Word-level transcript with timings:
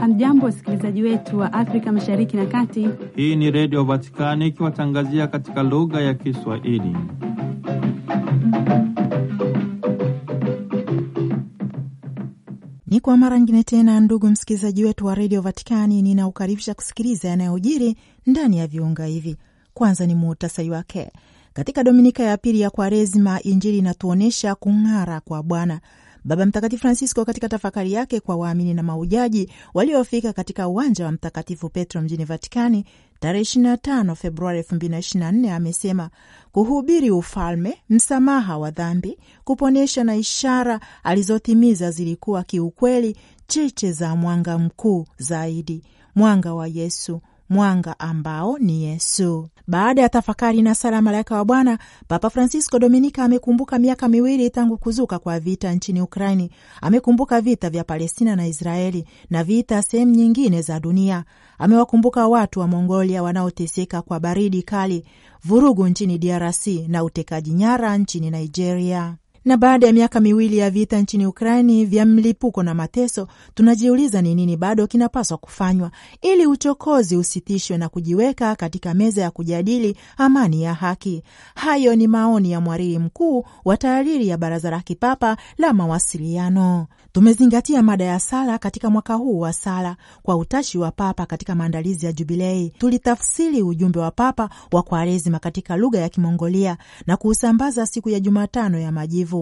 Hamjambo, 0.00 0.46
wasikilizaji 0.46 1.02
wetu 1.02 1.38
wa 1.38 1.52
Afrika 1.52 1.92
Mashariki 1.92 2.36
na 2.36 2.46
Kati. 2.46 2.88
Hii 3.16 3.36
ni 3.36 3.50
Redio 3.50 3.84
Vatikani 3.84 4.46
ikiwatangazia 4.46 5.26
katika 5.26 5.62
lugha 5.62 6.00
ya 6.00 6.14
Kiswahili. 6.14 6.96
Ni 12.86 13.00
kwa 13.00 13.16
mara 13.16 13.38
nyingine 13.38 13.62
tena, 13.62 14.00
ndugu 14.00 14.26
msikilizaji 14.28 14.84
wetu 14.84 15.06
wa 15.06 15.14
redio 15.14 15.40
Vatikani, 15.40 16.02
ninaukaribisha 16.02 16.74
kusikiliza 16.74 17.28
yanayojiri 17.28 17.96
ndani 18.26 18.58
ya 18.58 18.66
viunga 18.66 19.04
hivi. 19.06 19.36
Kwanza 19.74 20.06
ni 20.06 20.14
muhtasari 20.14 20.70
wake. 20.70 21.10
Katika 21.54 21.84
dominika 21.84 22.22
ya 22.22 22.36
pili 22.36 22.60
ya 22.60 22.70
Kwaresima, 22.70 23.42
Injili 23.42 23.78
inatuonyesha 23.78 24.54
kung'ara 24.54 25.20
kwa 25.20 25.42
Bwana. 25.42 25.80
Baba 26.24 26.46
Mtakatifu 26.46 26.80
Francisco 26.82 27.24
katika 27.24 27.48
tafakari 27.48 27.92
yake 27.92 28.20
kwa 28.20 28.36
waamini 28.36 28.74
na 28.74 28.82
maujaji 28.82 29.50
waliofika 29.74 30.32
katika 30.32 30.68
uwanja 30.68 31.04
wa 31.04 31.12
Mtakatifu 31.12 31.68
Petro 31.68 32.00
mjini 32.02 32.24
Vatikani 32.24 32.84
tarehe 33.20 33.44
25 33.44 34.14
Februari 34.14 34.60
2024 34.60 35.50
amesema 35.52 36.10
kuhubiri 36.52 37.10
ufalme, 37.10 37.78
msamaha 37.90 38.58
wa 38.58 38.70
dhambi, 38.70 39.18
kuponesha 39.44 40.04
na 40.04 40.16
ishara 40.16 40.80
alizotimiza 41.02 41.90
zilikuwa 41.90 42.42
kiukweli 42.44 43.16
cheche 43.46 43.92
za 43.92 44.16
mwanga 44.16 44.58
mkuu 44.58 45.06
zaidi, 45.18 45.82
mwanga 46.14 46.54
wa 46.54 46.68
Yesu, 46.68 47.20
mwanga 47.48 47.98
ambao 47.98 48.58
ni 48.58 48.82
Yesu. 48.84 49.48
Baada 49.66 50.02
ya 50.02 50.08
tafakari 50.08 50.62
na 50.62 50.74
sala 50.74 51.02
malaika 51.02 51.34
wa 51.34 51.44
Bwana, 51.44 51.78
Papa 52.08 52.30
Francisco 52.30 52.78
Dominika 52.78 53.24
amekumbuka 53.24 53.78
miaka 53.78 54.08
miwili 54.08 54.50
tangu 54.50 54.78
kuzuka 54.78 55.18
kwa 55.18 55.40
vita 55.40 55.72
nchini 55.72 56.00
Ukraini. 56.00 56.50
Amekumbuka 56.82 57.40
vita 57.40 57.70
vya 57.70 57.84
Palestina 57.84 58.36
na 58.36 58.46
Israeli 58.46 59.04
na 59.30 59.44
vita 59.44 59.82
sehemu 59.82 60.14
nyingine 60.14 60.62
za 60.62 60.80
dunia. 60.80 61.24
Amewakumbuka 61.58 62.28
watu 62.28 62.60
wa 62.60 62.68
Mongolia 62.68 63.22
wanaoteseka 63.22 64.02
kwa 64.02 64.20
baridi 64.20 64.62
kali, 64.62 65.04
vurugu 65.44 65.88
nchini 65.88 66.18
DRC 66.18 66.66
na 66.88 67.04
utekaji 67.04 67.50
nyara 67.52 67.98
nchini 67.98 68.30
Nigeria 68.30 69.16
na 69.44 69.56
baada 69.56 69.86
ya 69.86 69.92
miaka 69.92 70.20
miwili 70.20 70.58
ya 70.58 70.70
vita 70.70 71.00
nchini 71.00 71.26
Ukraini 71.26 71.84
vya 71.84 72.06
mlipuko 72.06 72.62
na 72.62 72.74
mateso, 72.74 73.28
tunajiuliza 73.54 74.22
ni 74.22 74.34
nini 74.34 74.56
bado 74.56 74.86
kinapaswa 74.86 75.38
kufanywa 75.38 75.90
ili 76.22 76.46
uchokozi 76.46 77.16
usitishwe 77.16 77.78
na 77.78 77.88
kujiweka 77.88 78.56
katika 78.56 78.94
meza 78.94 79.22
ya 79.22 79.30
kujadili 79.30 79.96
amani 80.16 80.62
ya 80.62 80.74
haki. 80.74 81.22
Hayo 81.54 81.96
ni 81.96 82.06
maoni 82.06 82.50
ya 82.52 82.60
mwariri 82.60 82.98
mkuu 82.98 83.44
wa 83.64 83.76
taariri 83.76 84.28
ya 84.28 84.36
Baraza 84.38 84.70
la 84.70 84.80
Kipapa 84.80 85.36
la 85.58 85.72
Mawasiliano. 85.72 86.86
Tumezingatia 87.12 87.82
mada 87.82 88.04
ya 88.04 88.20
sala 88.20 88.58
katika 88.58 88.90
mwaka 88.90 89.14
huu 89.14 89.38
wa 89.40 89.52
sala 89.52 89.96
kwa 90.22 90.36
utashi 90.36 90.78
wa 90.78 90.90
Papa 90.90 91.26
katika 91.26 91.54
maandalizi 91.54 92.06
ya 92.06 92.12
Jubilei. 92.12 92.70
Tulitafsiri 92.78 93.62
ujumbe 93.62 93.98
wa 94.00 94.10
Papa 94.10 94.50
wa 94.72 94.82
Kwaresima 94.82 95.38
katika 95.38 95.76
lugha 95.76 95.98
ya 96.00 96.08
Kimongolia 96.08 96.76
na 97.06 97.16
kuusambaza 97.16 97.86
siku 97.86 98.10
ya 98.10 98.20
Jumatano 98.20 98.78
ya 98.78 98.92
Majivu. 98.92 99.33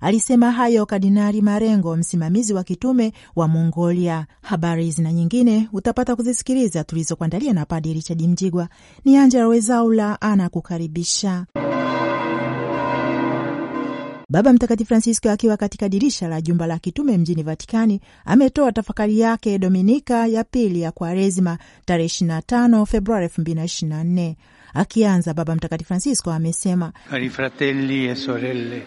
Alisema 0.00 0.50
hayo 0.52 0.86
Kardinali 0.86 1.42
Marengo, 1.42 1.96
msimamizi 1.96 2.54
wa 2.54 2.64
kitume 2.64 3.12
wa 3.36 3.48
Mongolia. 3.48 4.26
Habari 4.42 4.84
hizi 4.84 5.02
na 5.02 5.12
nyingine 5.12 5.68
utapata 5.72 6.16
kuzisikiliza 6.16 6.84
tulizokuandalia 6.84 7.52
na 7.52 7.66
Padri 7.66 7.92
Richard 7.92 8.22
Mjigwa. 8.22 8.68
Ni 9.04 9.16
Angela 9.16 9.46
Wezaula 9.48 10.20
anakukaribisha. 10.20 11.46
Baba 14.30 14.52
Mtakatifu 14.52 14.88
Francisco 14.88 15.30
akiwa 15.30 15.56
katika 15.56 15.88
dirisha 15.88 16.28
la 16.28 16.40
jumba 16.40 16.66
la 16.66 16.78
kitume 16.78 17.18
mjini 17.18 17.42
Vatikani 17.42 18.00
ametoa 18.24 18.72
tafakari 18.72 19.20
yake 19.20 19.58
Dominika 19.58 20.26
ya 20.26 20.44
pili 20.44 20.80
ya 20.80 20.92
Kwaresima 20.92 21.58
tarehe 21.84 22.08
25 22.08 22.86
Februari 22.86 23.26
2024. 23.26 24.34
Akianza, 24.74 25.34
Baba 25.34 25.54
Mtakatifu 25.54 25.88
Francisco 25.88 26.30
amesema: 26.30 26.92
Cari 27.10 27.30
fratelli 27.30 28.06
e 28.08 28.14
sorelle, 28.14 28.82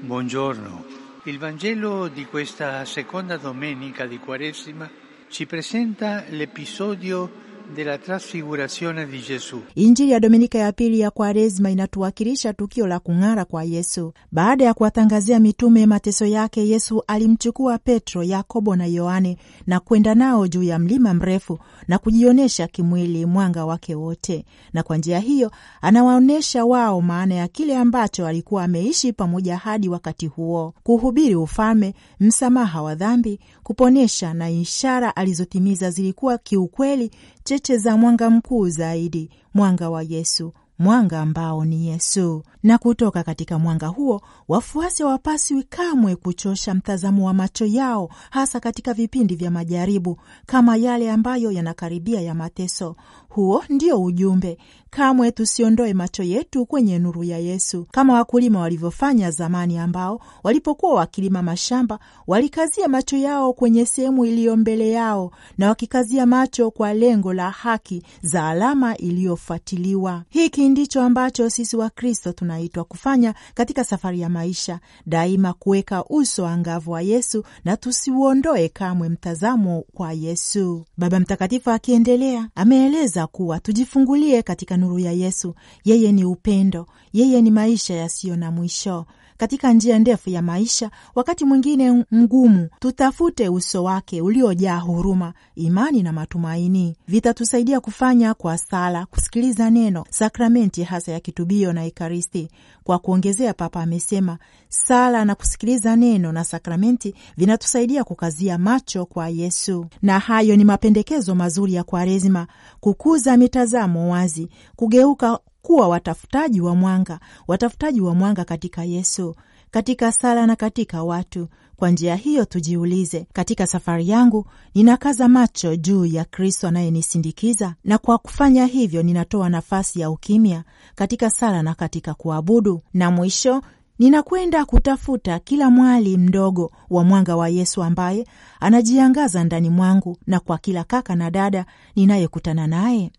buongiorno. 0.00 0.84
Il 1.24 1.38
Vangelo 1.38 2.08
di 2.08 2.24
questa 2.24 2.84
seconda 2.86 3.36
domenica 3.36 4.06
di 4.06 4.18
Quaresima 4.18 4.90
ci 5.28 5.44
presenta 5.44 6.24
l'episodio 6.28 7.30
della 7.74 7.98
trasfigurazione 7.98 9.06
di 9.06 9.18
Gesù. 9.20 9.62
Injili 9.74 10.10
ya 10.12 10.20
Dominika 10.20 10.58
ya 10.58 10.72
pili 10.72 11.00
ya 11.00 11.10
Kwaresma 11.10 11.70
inatuwakilisha 11.70 12.52
tukio 12.52 12.86
la 12.86 12.98
kung'ara 13.00 13.44
kwa 13.44 13.64
Yesu. 13.64 14.12
Baada 14.32 14.64
ya 14.64 14.74
kuwatangazia 14.74 15.40
mitume 15.40 15.86
mateso 15.86 16.26
yake, 16.26 16.68
Yesu 16.68 17.02
alimchukua 17.06 17.78
Petro, 17.78 18.22
Yakobo 18.22 18.76
na 18.76 18.86
Yohane 18.86 19.36
na 19.66 19.80
kwenda 19.80 20.14
nao 20.14 20.48
juu 20.48 20.62
ya 20.62 20.78
mlima 20.78 21.14
mrefu 21.14 21.58
na 21.88 21.98
kujionyesha 21.98 22.66
kimwili 22.66 23.26
mwanga 23.26 23.64
wake 23.64 23.94
wote, 23.94 24.44
na 24.72 24.82
kwa 24.82 24.96
njia 24.96 25.18
hiyo 25.18 25.50
anawaonyesha 25.80 26.64
wao 26.64 27.00
maana 27.00 27.34
ya 27.34 27.48
kile 27.48 27.76
ambacho 27.76 28.26
alikuwa 28.26 28.64
ameishi 28.64 29.12
pamoja 29.12 29.56
hadi 29.56 29.88
wakati 29.88 30.26
huo: 30.26 30.74
kuhubiri 30.82 31.34
ufalme, 31.34 31.94
msamaha 32.20 32.82
wa 32.82 32.94
dhambi, 32.94 33.40
kuponesha 33.62 34.34
na 34.34 34.50
ishara 34.50 35.16
alizotimiza 35.16 35.90
zilikuwa 35.90 36.38
kiukweli 36.38 37.10
cheche 37.50 37.76
za 37.78 37.96
mwanga 37.96 38.30
mkuu 38.30 38.68
zaidi, 38.68 39.30
mwanga 39.54 39.90
wa 39.90 40.02
Yesu, 40.02 40.52
mwanga 40.78 41.20
ambao 41.20 41.64
ni 41.64 41.86
Yesu. 41.88 42.42
Na 42.62 42.78
kutoka 42.78 43.22
katika 43.22 43.58
mwanga 43.58 43.86
huo 43.86 44.22
wafuasi 44.50 45.02
hawapaswi 45.02 45.62
kamwe 45.62 46.16
kuchosha 46.16 46.74
mtazamo 46.74 47.26
wa 47.26 47.34
macho 47.34 47.66
yao, 47.66 48.10
hasa 48.30 48.60
katika 48.60 48.94
vipindi 48.94 49.36
vya 49.36 49.50
majaribu 49.50 50.18
kama 50.46 50.76
yale 50.76 51.10
ambayo 51.10 51.52
yanakaribia 51.52 52.20
ya 52.20 52.34
mateso. 52.34 52.96
Huo 53.28 53.64
ndio 53.68 54.02
ujumbe. 54.02 54.58
Kamwe 54.90 55.32
tusiondoe 55.32 55.94
macho 55.94 56.22
yetu 56.22 56.66
kwenye 56.66 56.98
nuru 56.98 57.24
ya 57.24 57.38
Yesu, 57.38 57.86
kama 57.90 58.14
wakulima 58.14 58.60
walivyofanya 58.60 59.30
zamani, 59.30 59.78
ambao 59.78 60.20
walipokuwa 60.42 60.94
wakilima 60.94 61.42
mashamba 61.42 61.98
walikazia 62.26 62.88
macho 62.88 63.16
yao 63.16 63.52
kwenye 63.52 63.86
sehemu 63.86 64.24
iliyo 64.26 64.56
mbele 64.56 64.90
yao, 64.90 65.30
na 65.58 65.68
wakikazia 65.68 66.26
macho 66.26 66.70
kwa 66.70 66.94
lengo 66.94 67.32
la 67.32 67.50
haki 67.50 68.02
za 68.22 68.48
alama 68.48 68.96
iliyofuatiliwa. 68.96 70.22
Hiki 70.28 70.68
ndicho 70.68 71.02
ambacho 71.02 71.50
sisi 71.50 71.76
Wakristo 71.76 72.32
tunaitwa 72.32 72.84
kufanya 72.84 73.34
katika 73.54 73.84
safari 73.84 74.20
ya 74.20 74.28
maisha, 74.40 74.80
daima 75.06 75.52
kuweka 75.52 76.04
uso 76.04 76.46
angavu 76.46 76.90
wa 76.90 77.02
Yesu 77.02 77.44
na 77.64 77.76
tusiuondoe 77.76 78.68
kamwe 78.68 79.08
mtazamo 79.08 79.84
kwa 79.94 80.12
Yesu. 80.12 80.84
Baba 80.96 81.20
Mtakatifu 81.20 81.70
akiendelea 81.70 82.48
ameeleza 82.54 83.26
kuwa 83.26 83.60
tujifungulie 83.60 84.42
katika 84.42 84.76
nuru 84.76 84.98
ya 84.98 85.12
Yesu. 85.12 85.54
Yeye 85.84 86.12
ni 86.12 86.24
upendo, 86.24 86.86
yeye 87.12 87.42
ni 87.42 87.50
maisha 87.50 87.94
yasiyo 87.94 88.36
na 88.36 88.50
mwisho. 88.50 89.06
Katika 89.40 89.72
njia 89.72 89.98
ndefu 89.98 90.30
ya 90.30 90.42
maisha, 90.42 90.90
wakati 91.14 91.44
mwingine 91.44 92.04
mgumu, 92.10 92.68
tutafute 92.80 93.48
uso 93.48 93.84
wake 93.84 94.20
uliojaa 94.22 94.78
huruma, 94.78 95.32
imani 95.54 96.02
na 96.02 96.12
matumaini. 96.12 96.96
Vitatusaidia 97.08 97.80
kufanya 97.80 98.34
kwa 98.34 98.58
sala, 98.58 99.06
kusikiliza 99.06 99.70
neno, 99.70 100.04
sakramenti 100.10 100.82
hasa 100.82 101.12
ya 101.12 101.20
kitubio 101.20 101.72
na 101.72 101.84
Ekaristi. 101.84 102.48
Kwa 102.84 102.98
kuongezea, 102.98 103.54
Papa 103.54 103.82
amesema 103.82 104.38
sala 104.68 105.24
na 105.24 105.34
kusikiliza 105.34 105.96
neno 105.96 106.32
na 106.32 106.44
sakramenti 106.44 107.14
vinatusaidia 107.36 108.04
kukazia 108.04 108.58
macho 108.58 109.06
kwa 109.06 109.28
Yesu, 109.28 109.86
na 110.02 110.18
hayo 110.18 110.56
ni 110.56 110.64
mapendekezo 110.64 111.34
mazuri 111.34 111.74
ya 111.74 111.84
Kwaresima: 111.84 112.46
kukuza 112.80 113.36
mitazamo 113.36 114.12
wazi, 114.12 114.48
kugeuka 114.76 115.38
kuwa 115.62 115.88
watafutaji 115.88 116.60
wa 116.60 116.74
mwanga, 116.74 117.20
watafutaji 117.48 118.00
wa 118.00 118.14
mwanga 118.14 118.44
katika 118.44 118.84
Yesu, 118.84 119.36
katika 119.70 120.12
sala 120.12 120.46
na 120.46 120.56
katika 120.56 121.02
watu. 121.02 121.48
Kwa 121.76 121.90
njia 121.90 122.16
hiyo 122.16 122.44
tujiulize, 122.44 123.26
katika 123.32 123.66
safari 123.66 124.08
yangu 124.08 124.46
ninakaza 124.74 125.28
macho 125.28 125.76
juu 125.76 126.04
ya 126.06 126.24
Kristo 126.24 126.68
anayenisindikiza, 126.68 127.74
na 127.84 127.98
kwa 127.98 128.18
kufanya 128.18 128.66
hivyo 128.66 129.02
ninatoa 129.02 129.48
nafasi 129.48 130.00
ya 130.00 130.10
ukimya 130.10 130.64
katika 130.94 131.30
sala 131.30 131.62
na 131.62 131.74
katika 131.74 132.14
kuabudu. 132.14 132.82
Na 132.94 133.10
mwisho 133.10 133.62
ninakwenda 133.98 134.64
kutafuta 134.64 135.38
kila 135.38 135.70
mwali 135.70 136.16
mdogo 136.16 136.72
wa 136.90 137.04
mwanga 137.04 137.36
wa 137.36 137.48
Yesu 137.48 137.82
ambaye 137.82 138.26
anajiangaza 138.60 139.44
ndani 139.44 139.70
mwangu 139.70 140.16
na 140.26 140.40
kwa 140.40 140.58
kila 140.58 140.84
kaka 140.84 141.16
na 141.16 141.30
dada 141.30 141.66
ninayekutana 141.96 142.66
naye 142.66 143.12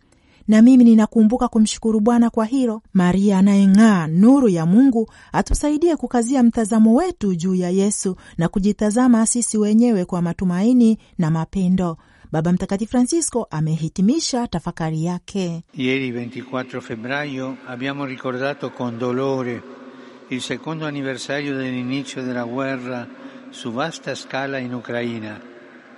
na 0.51 0.61
mimi 0.61 0.83
ninakumbuka 0.83 1.47
kumshukuru 1.47 1.99
Bwana 1.99 2.29
kwa 2.29 2.45
hilo. 2.45 2.81
Maria 2.93 3.37
anayeng'aa 3.37 4.07
nuru 4.07 4.49
ya 4.49 4.65
Mungu 4.65 5.09
atusaidie 5.31 5.95
kukazia 5.95 6.43
mtazamo 6.43 6.93
wetu 6.95 7.35
juu 7.35 7.55
ya 7.55 7.69
Yesu 7.69 8.15
na 8.37 8.47
kujitazama 8.47 9.25
sisi 9.25 9.57
wenyewe 9.57 10.05
kwa 10.05 10.21
matumaini 10.21 10.97
na 11.17 11.31
mapendo. 11.31 11.97
Baba 12.31 12.51
Mtakatifu 12.51 12.91
Francisco 12.91 13.47
amehitimisha 13.51 14.47
tafakari 14.47 15.03
yake. 15.05 15.63
Ieri 15.77 16.11
24 16.11 16.81
febbraio 16.81 17.57
abbiamo 17.67 18.05
ricordato 18.05 18.69
con 18.69 18.97
dolore 18.99 19.61
il 20.29 20.41
secondo 20.41 20.85
anniversario 20.85 21.57
dell'inizio 21.57 22.23
della 22.23 22.43
guerra 22.43 23.07
su 23.49 23.71
vasta 23.71 24.15
scala 24.15 24.57
in 24.59 24.73
Ucraina. 24.73 25.39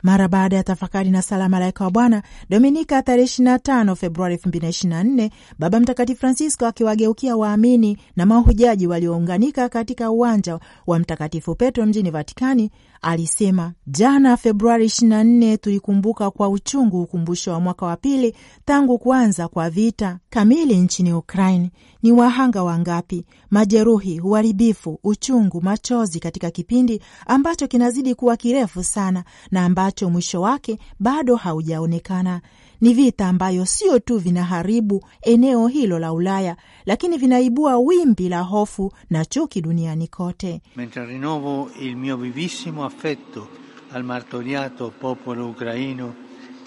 Mara 0.03 0.27
baada 0.27 0.55
ya 0.55 0.63
tafakari 0.63 1.09
na 1.09 1.21
sala 1.21 1.49
malaika 1.49 1.83
wa 1.83 1.91
Bwana 1.91 2.23
Dominika 2.49 3.01
tarehe 3.01 3.25
25 3.27 3.95
Februari 3.95 4.35
2024, 4.35 5.29
Baba 5.59 5.79
Mtakatifu 5.79 6.19
Francisco 6.19 6.65
akiwageukia 6.65 7.35
waamini 7.37 7.97
na 8.15 8.25
mahujaji 8.25 8.87
waliounganika 8.87 9.69
katika 9.69 10.11
uwanja 10.11 10.59
wa 10.87 10.99
Mtakatifu 10.99 11.55
Petro 11.55 11.85
mjini 11.85 12.11
Vatikani 12.11 12.71
alisema, 13.01 13.73
jana 13.87 14.37
Februari 14.37 14.85
24 14.85 15.57
tulikumbuka 15.57 16.31
kwa 16.31 16.49
uchungu 16.49 17.01
ukumbusho 17.01 17.51
wa 17.51 17.59
mwaka 17.59 17.85
wa 17.85 17.97
pili 17.97 18.35
tangu 18.65 18.97
kuanza 18.99 19.47
kwa 19.47 19.69
vita 19.69 20.19
kamili 20.29 20.77
nchini 20.77 21.13
Ukraine. 21.13 21.71
Ni 22.03 22.11
wahanga 22.11 22.63
wangapi, 22.63 23.25
majeruhi, 23.51 24.19
uharibifu, 24.19 24.99
uchungu, 25.03 25.61
machozi 25.61 26.19
katika 26.19 26.51
kipindi 26.51 27.01
ambacho 27.27 27.67
kinazidi 27.67 28.15
kuwa 28.15 28.37
kirefu 28.37 28.83
sana 28.83 29.23
na 29.51 29.65
ambacho 29.65 30.09
mwisho 30.09 30.41
wake 30.41 30.79
bado 30.99 31.35
haujaonekana. 31.35 32.41
Ni 32.81 32.93
vita 32.93 33.27
ambayo 33.27 33.65
sio 33.65 33.99
tu 33.99 34.17
vinaharibu 34.17 35.05
eneo 35.21 35.67
hilo 35.67 35.99
la 35.99 36.13
Ulaya, 36.13 36.57
lakini 36.85 37.17
vinaibua 37.17 37.77
wimbi 37.77 38.29
la 38.29 38.41
hofu 38.41 38.93
na 39.09 39.25
chuki 39.25 39.61
duniani 39.61 40.07
kote. 40.07 40.61
Mentre 40.75 41.05
rinnovo 41.05 41.69
il 41.81 41.95
mio 41.97 42.17
vivissimo 42.17 42.85
affetto 42.85 43.47
al 43.93 44.03
martoriato 44.03 44.89
popolo 45.01 45.49
ucraino 45.49 46.13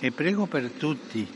e 0.00 0.10
prego 0.10 0.46
per 0.46 0.70
tutti, 0.70 1.26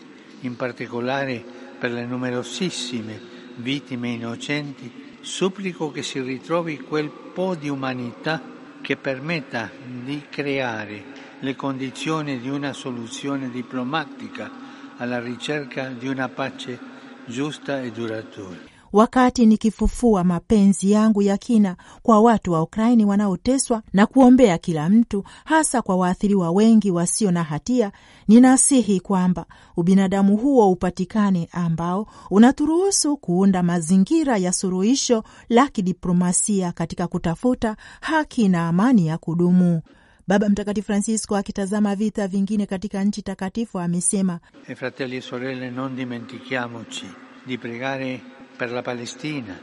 in 0.42 0.56
particolare 0.56 1.44
per 1.80 1.90
le 1.92 2.06
numerosissime 2.06 3.39
vittime 3.60 4.08
innocenti, 4.08 5.18
supplico 5.20 5.90
che 5.90 6.02
si 6.02 6.20
ritrovi 6.20 6.80
quel 6.80 7.10
po' 7.10 7.54
di 7.54 7.68
umanità 7.68 8.42
che 8.80 8.96
permetta 8.96 9.70
di 9.84 10.24
creare 10.28 11.04
le 11.40 11.56
condizioni 11.56 12.40
di 12.40 12.48
una 12.48 12.72
soluzione 12.72 13.50
diplomatica 13.50 14.50
alla 14.96 15.20
ricerca 15.20 15.88
di 15.88 16.08
una 16.08 16.28
pace 16.28 16.78
giusta 17.24 17.80
e 17.80 17.90
duratura. 17.90 18.69
Wakati 18.92 19.46
nikifufua 19.46 20.24
mapenzi 20.24 20.90
yangu 20.90 21.22
ya 21.22 21.36
kina 21.38 21.76
kwa 22.02 22.20
watu 22.20 22.52
wa 22.52 22.62
Ukraini 22.62 23.04
wanaoteswa 23.04 23.82
na 23.92 24.06
kuombea 24.06 24.58
kila 24.58 24.88
mtu, 24.88 25.24
hasa 25.44 25.82
kwa 25.82 25.96
waathiriwa 25.96 26.50
wengi 26.50 26.90
wasio 26.90 27.30
na 27.30 27.42
hatia, 27.44 27.92
ninasihi 28.28 29.00
kwamba 29.00 29.46
ubinadamu 29.76 30.36
huo 30.36 30.70
upatikane, 30.70 31.48
ambao 31.52 32.06
unaturuhusu 32.30 33.16
kuunda 33.16 33.62
mazingira 33.62 34.36
ya 34.36 34.52
suluhisho 34.52 35.24
la 35.48 35.68
kidiplomasia 35.68 36.72
katika 36.72 37.06
kutafuta 37.06 37.76
haki 38.00 38.48
na 38.48 38.68
amani 38.68 39.06
ya 39.06 39.18
kudumu. 39.18 39.82
Baba 40.28 40.48
Mtakatifu 40.48 40.86
Francisco 40.86 41.36
akitazama 41.36 41.94
vita 41.96 42.28
vingine 42.28 42.66
katika 42.66 43.04
nchi 43.04 43.22
takatifu 43.22 43.78
amesema, 43.78 44.40
E 44.68 44.74
fratelli 44.74 45.16
e 45.16 45.20
sorelle, 45.20 45.70
non 45.70 45.96
dimentichiamoci 45.96 47.06
di 47.46 47.58
pregare 47.58 48.20
per 48.60 48.72
la 48.72 48.82
Palestina, 48.82 49.58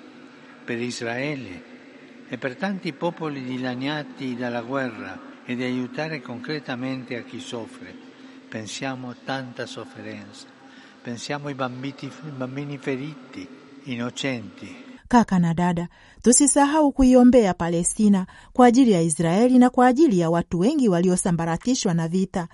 per 0.65 0.81
Israele 0.81 1.63
e 2.27 2.37
per 2.39 2.55
tanti 2.55 2.93
popoli 2.93 3.43
dilaniati 3.43 4.35
dalla 4.35 4.63
guerra 4.63 5.19
e 5.45 5.55
di 5.55 5.61
aiutare 5.61 6.19
concretamente 6.19 7.15
a 7.15 7.21
chi 7.21 7.39
soffre. 7.39 7.93
Pensiamo 8.49 9.11
a 9.11 9.15
tanta 9.23 9.67
sofferenza, 9.67 10.47
pensiamo 10.99 11.47
ai 11.47 11.53
bambini, 11.53 12.11
bambini 12.35 12.79
feriti, 12.79 13.47
innocenti, 13.83 14.85
Kaka 15.07 15.37
na 15.39 15.53
dada, 15.53 15.87
tusisahau 16.21 16.91
kuiombea 16.91 17.53
Palestina 17.53 18.25
kwa 18.53 18.65
ajili 18.65 18.91
ya 18.91 19.01
Israeli 19.01 19.59
na 19.59 19.69
kwa 19.69 19.87
ajili 19.87 20.19
ya 20.19 20.29
watu 20.29 20.59
wengi 20.59 20.89
waliosambaratishwa 20.89 21.93
na 21.93 22.07
vita 22.07 22.47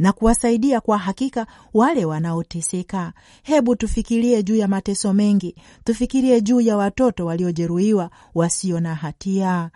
na 0.00 0.12
kuwasaidia 0.12 0.80
kwa 0.80 0.98
hakika 0.98 1.46
wale 1.74 2.04
wanaoteseka. 2.04 3.12
Hebu 3.42 3.76
tufikirie 3.76 4.42
juu 4.42 4.56
ya 4.56 4.68
mateso 4.68 5.12
mengi, 5.12 5.54
tufikirie 5.84 6.40
juu 6.40 6.60
ya 6.60 6.76
watoto 6.76 7.26
waliojeruhiwa 7.26 8.10
wasio 8.34 8.80
na 8.80 8.94
hatia. 8.94 9.70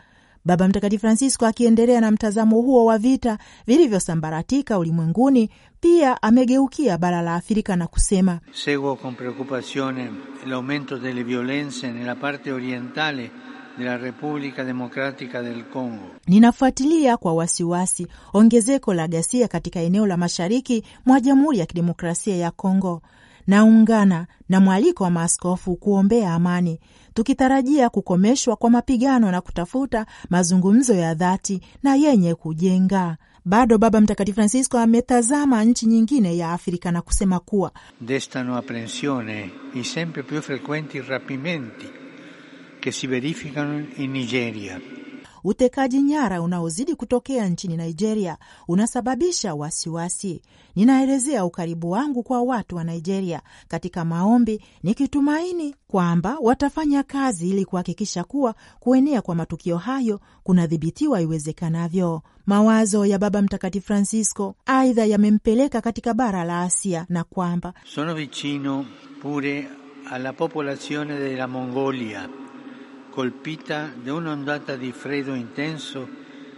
Baba 0.44 0.68
Mtakatifu 0.68 1.00
Francisco 1.00 1.46
akiendelea 1.46 2.00
na 2.00 2.10
mtazamo 2.10 2.60
huo 2.60 2.84
wa 2.84 2.98
vita 2.98 3.38
vilivyosambaratika 3.66 4.78
ulimwenguni, 4.78 5.50
pia 5.80 6.22
amegeukia 6.22 6.98
bara 6.98 7.22
la 7.22 7.34
Afrika 7.34 7.76
na 7.76 7.86
kusema, 7.86 8.40
seguo 8.52 8.96
con 8.96 9.14
preoccupazione 9.14 10.10
l'aumento 10.46 10.98
delle 10.98 11.22
violenze 11.22 11.92
nella 11.92 12.14
parte 12.16 12.52
orientale 12.52 13.30
della 13.76 13.96
Repubblica 13.96 14.62
Democratica 14.64 15.42
del 15.42 15.64
Congo. 15.68 16.10
Ninafuatilia 16.26 17.16
kwa 17.16 17.34
wasiwasi 17.34 18.06
ongezeko 18.32 18.94
la 18.94 19.08
ghasia 19.08 19.48
katika 19.48 19.80
eneo 19.80 20.06
la 20.06 20.16
mashariki 20.16 20.84
mwa 21.06 21.20
Jamhuri 21.20 21.58
ya 21.58 21.66
Kidemokrasia 21.66 22.36
ya 22.36 22.50
Kongo. 22.50 23.02
Naungana 23.46 24.26
na 24.48 24.60
mwaliko 24.60 25.04
wa 25.04 25.10
maaskofu 25.10 25.76
kuombea 25.76 26.34
amani, 26.34 26.80
tukitarajia 27.14 27.90
kukomeshwa 27.90 28.56
kwa 28.56 28.70
mapigano 28.70 29.30
na 29.30 29.40
kutafuta 29.40 30.06
mazungumzo 30.30 30.94
ya 30.94 31.14
dhati 31.14 31.60
na 31.82 31.94
yenye 31.94 32.34
kujenga. 32.34 33.16
Bado 33.44 33.78
Baba 33.78 34.00
Mtakatifu 34.00 34.34
Francisco 34.34 34.78
ametazama 34.78 35.64
nchi 35.64 35.86
nyingine 35.86 36.36
ya 36.36 36.52
Afrika 36.52 36.92
na 36.92 37.02
kusema 37.02 37.40
kuwa 37.40 37.72
Destano 38.00 38.56
apprensione 38.56 39.50
i 39.74 39.84
sempre 39.84 40.22
più 40.22 40.42
frequenti 40.42 41.00
rapimenti 41.00 42.03
che 42.84 42.92
si 42.92 43.06
verificano 43.06 43.82
in 43.96 44.10
Nigeria. 44.10 44.78
utekaji 45.44 46.02
nyara 46.02 46.42
unaozidi 46.42 46.94
kutokea 46.94 47.48
nchini 47.48 47.76
Nigeria 47.76 48.36
unasababisha 48.68 49.54
wasiwasi. 49.54 50.42
Ninaelezea 50.76 51.44
ukaribu 51.44 51.90
wangu 51.90 52.22
kwa 52.22 52.42
watu 52.42 52.76
wa 52.76 52.84
Nigeria 52.84 53.42
katika 53.68 54.04
maombi, 54.04 54.62
nikitumaini 54.82 55.74
kwamba 55.88 56.36
watafanya 56.40 57.02
kazi 57.02 57.50
ili 57.50 57.64
kuhakikisha 57.64 58.24
kuwa 58.24 58.54
kuenea 58.80 59.22
kwa 59.22 59.34
matukio 59.34 59.76
hayo 59.76 60.20
kunadhibitiwa 60.42 61.20
iwezekanavyo. 61.20 62.22
Mawazo 62.46 63.06
ya 63.06 63.18
Baba 63.18 63.42
Mtakatifu 63.42 63.86
Francisco 63.86 64.54
aidha 64.66 65.04
yamempeleka 65.04 65.80
katika 65.80 66.14
bara 66.14 66.44
la 66.44 66.62
Asia 66.62 67.06
na 67.08 67.24
kwamba 67.24 67.74
Sono 67.94 68.14
vicino 68.14 68.86
pure 69.22 69.68
alla 70.10 70.32
popolazione 70.32 71.18
della 71.18 71.46
Mongolia, 71.48 72.28
colpita 73.14 73.90
da 74.04 74.12
un'ondata 74.14 74.74
di 74.76 74.90
freddo 74.90 75.34
intenso 75.34 76.08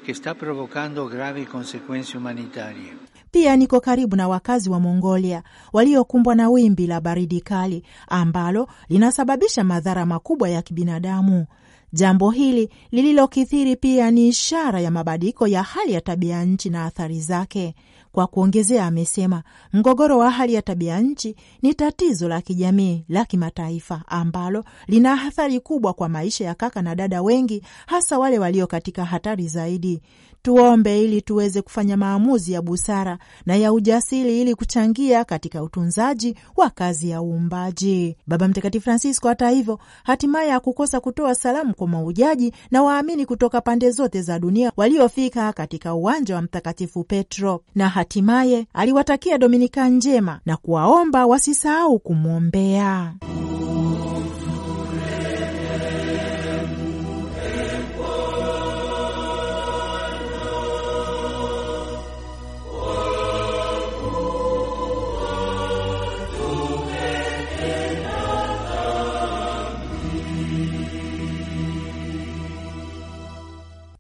che 0.03 0.14
sta 0.14 0.35
provocando 0.35 1.05
gravi 1.06 1.44
conseguenze 1.44 2.16
umanitarie. 2.16 2.97
Pia 3.31 3.57
niko 3.57 3.81
karibu 3.81 4.16
na 4.16 4.28
wakazi 4.28 4.71
wa 4.71 4.81
Mongolia 4.81 5.42
waliokumbwa 5.73 6.35
na 6.35 6.49
wimbi 6.49 6.87
la 6.87 7.00
baridi 7.00 7.40
kali 7.40 7.83
ambalo 8.09 8.69
linasababisha 8.88 9.64
madhara 9.64 10.07
makubwa 10.07 10.49
ya 10.49 10.62
kibinadamu. 10.62 11.47
Jambo 11.92 12.31
hili 12.31 12.71
lililokithiri 12.90 13.76
pia 13.76 14.11
ni 14.11 14.28
ishara 14.28 14.81
ya 14.81 14.90
mabadiliko 14.90 15.47
ya 15.47 15.62
hali 15.62 15.92
ya 15.92 16.00
tabia 16.00 16.45
nchi 16.45 16.71
na 16.71 16.85
athari 16.85 17.21
zake. 17.21 17.75
Kwa 18.16 18.26
kuongezea, 18.26 18.87
amesema 18.87 19.42
mgogoro 19.73 20.18
wa 20.18 20.30
hali 20.30 20.54
ya 20.54 20.62
tabia 20.62 21.00
nchi 21.00 21.37
ni 21.62 21.75
tatizo 21.75 22.28
la 22.28 22.40
kijamii 22.40 23.04
la 23.08 23.25
kimataifa 23.25 24.02
ambalo 24.06 24.64
lina 24.87 25.23
athari 25.23 25.61
kubwa 25.61 25.92
kwa 25.92 26.08
maisha 26.08 26.44
ya 26.44 26.54
kaka 26.54 26.82
na 26.82 26.94
dada 26.94 27.23
wengi, 27.23 27.62
hasa 27.87 28.18
wale 28.18 28.38
walio 28.38 28.66
katika 28.66 29.04
hatari 29.04 29.49
zaidi. 29.49 30.00
Tuombe 30.47 31.03
ili 31.05 31.23
tuweze 31.23 31.62
kufanya 31.62 31.97
maamuzi 31.97 32.53
ya 32.53 32.62
busara 32.62 33.19
na 33.47 33.57
ya 33.57 33.73
ujasiri 33.73 34.41
ili 34.41 34.55
kuchangia 34.55 35.25
katika 35.25 35.62
utunzaji 35.62 36.35
wa 36.57 36.71
kazi 36.71 37.11
ya 37.11 37.23
uumbaji. 37.23 38.17
Baba 38.26 38.49
Mtakatifu 38.49 38.85
Francisco, 38.85 39.29
hata 39.29 39.50
hivyo, 39.50 39.79
hatimaye 40.05 40.50
hakukosa 40.50 41.00
kutoa 41.00 41.35
salamu 41.35 41.75
kwa 41.75 41.88
maujaji 41.88 42.53
na 42.71 42.83
waamini 42.83 43.26
kutoka 43.26 43.61
pande 43.61 43.91
zote 43.91 44.23
za 44.23 44.38
dunia 44.38 44.73
waliofika 44.76 45.53
katika 45.53 45.95
uwanja 45.95 46.35
wa 46.35 46.43
Mtakatifu 46.43 47.05
Petro, 47.05 47.61
na 47.75 47.88
hatimaye 47.88 48.67
aliwatakia 48.75 49.38
Dominika 49.38 49.88
njema 49.88 50.41
na 50.47 50.57
kuwaomba 50.57 51.26
wasisahau 51.26 51.99
kumwombea. 51.99 53.15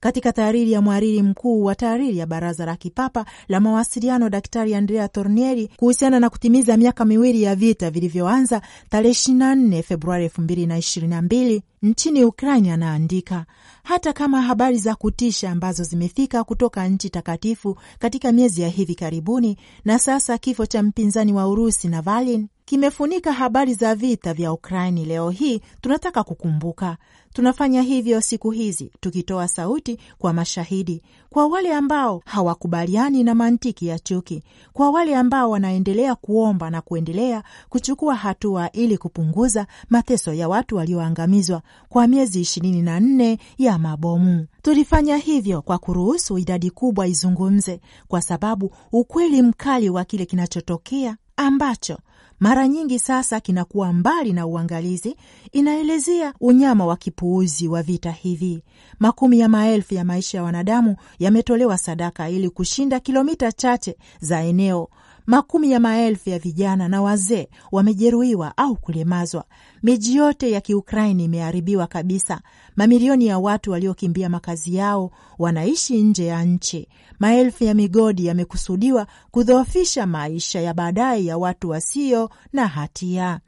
Katika 0.06 0.32
taariri 0.32 0.72
ya 0.72 0.82
mhariri 0.82 1.22
mkuu 1.22 1.64
wa 1.64 1.74
taariri 1.74 2.18
ya 2.18 2.26
Baraza 2.26 2.66
la 2.66 2.76
Kipapa 2.76 3.24
la 3.48 3.60
Mawasiliano, 3.60 4.28
Daktari 4.30 4.74
Andrea 4.74 5.08
Tornieri, 5.08 5.68
kuhusiana 5.76 6.20
na 6.20 6.30
kutimiza 6.30 6.76
miaka 6.76 7.04
miwili 7.04 7.42
ya 7.42 7.54
vita 7.56 7.90
vilivyoanza 7.90 8.62
tarehe 8.90 9.12
24 9.14 9.82
Februari 9.82 10.26
2022 10.28 11.60
nchini 11.82 12.24
Ukraini, 12.24 12.70
anaandika 12.70 13.46
hata 13.82 14.12
kama 14.12 14.42
habari 14.42 14.78
za 14.78 14.94
kutisha 14.94 15.50
ambazo 15.50 15.84
zimefika 15.84 16.44
kutoka 16.44 16.88
nchi 16.88 17.10
takatifu 17.10 17.76
katika 17.98 18.32
miezi 18.32 18.62
ya 18.62 18.68
hivi 18.68 18.94
karibuni 18.94 19.56
na 19.84 19.98
sasa 19.98 20.38
kifo 20.38 20.66
cha 20.66 20.82
mpinzani 20.82 21.32
wa 21.32 21.48
Urusi 21.48 21.88
Navalny 21.88 22.46
kimefunika 22.66 23.32
habari 23.32 23.74
za 23.74 23.94
vita 23.94 24.34
vya 24.34 24.52
Ukraini, 24.52 25.04
leo 25.04 25.30
hii 25.30 25.60
tunataka 25.80 26.24
kukumbuka. 26.24 26.96
Tunafanya 27.32 27.82
hivyo 27.82 28.20
siku 28.20 28.50
hizi 28.50 28.92
tukitoa 29.00 29.48
sauti 29.48 29.98
kwa 30.18 30.32
mashahidi, 30.32 31.02
kwa 31.30 31.46
wale 31.46 31.74
ambao 31.74 32.22
hawakubaliani 32.24 33.24
na 33.24 33.34
mantiki 33.34 33.86
ya 33.86 33.98
chuki, 33.98 34.42
kwa 34.72 34.90
wale 34.90 35.16
ambao 35.16 35.50
wanaendelea 35.50 36.14
kuomba 36.14 36.70
na 36.70 36.80
kuendelea 36.80 37.42
kuchukua 37.68 38.14
hatua 38.14 38.72
ili 38.72 38.98
kupunguza 38.98 39.66
mateso 39.90 40.32
ya 40.32 40.48
watu 40.48 40.76
walioangamizwa 40.76 41.62
kwa 41.88 42.06
miezi 42.06 42.40
ishirini 42.40 42.82
na 42.82 43.00
nne 43.00 43.38
ya 43.58 43.78
mabomu. 43.78 44.46
Tulifanya 44.62 45.16
hivyo 45.16 45.62
kwa 45.62 45.78
kuruhusu 45.78 46.38
idadi 46.38 46.70
kubwa 46.70 47.06
izungumze, 47.06 47.80
kwa 48.08 48.22
sababu 48.22 48.70
ukweli 48.92 49.42
mkali 49.42 49.90
wa 49.90 50.04
kile 50.04 50.26
kinachotokea 50.26 51.16
ambacho 51.36 51.98
mara 52.40 52.68
nyingi 52.68 52.98
sasa 52.98 53.40
kinakuwa 53.40 53.92
mbali 53.92 54.32
na 54.32 54.46
uangalizi, 54.46 55.16
inaelezea 55.52 56.34
unyama 56.40 56.86
wa 56.86 56.96
kipuuzi 56.96 57.68
wa 57.68 57.82
vita 57.82 58.10
hivi. 58.10 58.62
Makumi 58.98 59.40
ya 59.40 59.48
maelfu 59.48 59.94
ya 59.94 60.04
maisha 60.04 60.38
ya 60.38 60.44
wanadamu 60.44 60.96
yametolewa 61.18 61.78
sadaka 61.78 62.28
ili 62.30 62.50
kushinda 62.50 63.00
kilomita 63.00 63.52
chache 63.52 63.96
za 64.20 64.40
eneo. 64.42 64.88
Makumi 65.26 65.70
ya 65.70 65.80
maelfu 65.80 66.30
ya 66.30 66.38
vijana 66.38 66.88
na 66.88 67.02
wazee 67.02 67.48
wamejeruhiwa 67.72 68.56
au 68.56 68.76
kulemazwa. 68.76 69.44
Miji 69.82 70.16
yote 70.16 70.50
ya 70.50 70.60
Kiukraini 70.60 71.24
imeharibiwa 71.24 71.86
kabisa. 71.86 72.40
Mamilioni 72.76 73.26
ya 73.26 73.38
watu 73.38 73.70
waliokimbia 73.70 74.28
makazi 74.28 74.74
yao 74.74 75.10
wanaishi 75.38 76.02
nje 76.02 76.26
ya 76.26 76.44
nchi. 76.44 76.88
Maelfu 77.18 77.64
ya 77.64 77.74
migodi 77.74 78.26
yamekusudiwa 78.26 79.06
kudhoofisha 79.30 80.06
maisha 80.06 80.60
ya 80.60 80.74
baadaye 80.74 81.24
ya 81.24 81.38
watu 81.38 81.68
wasio 81.70 82.30
na 82.52 82.66
hatia. 82.66 83.40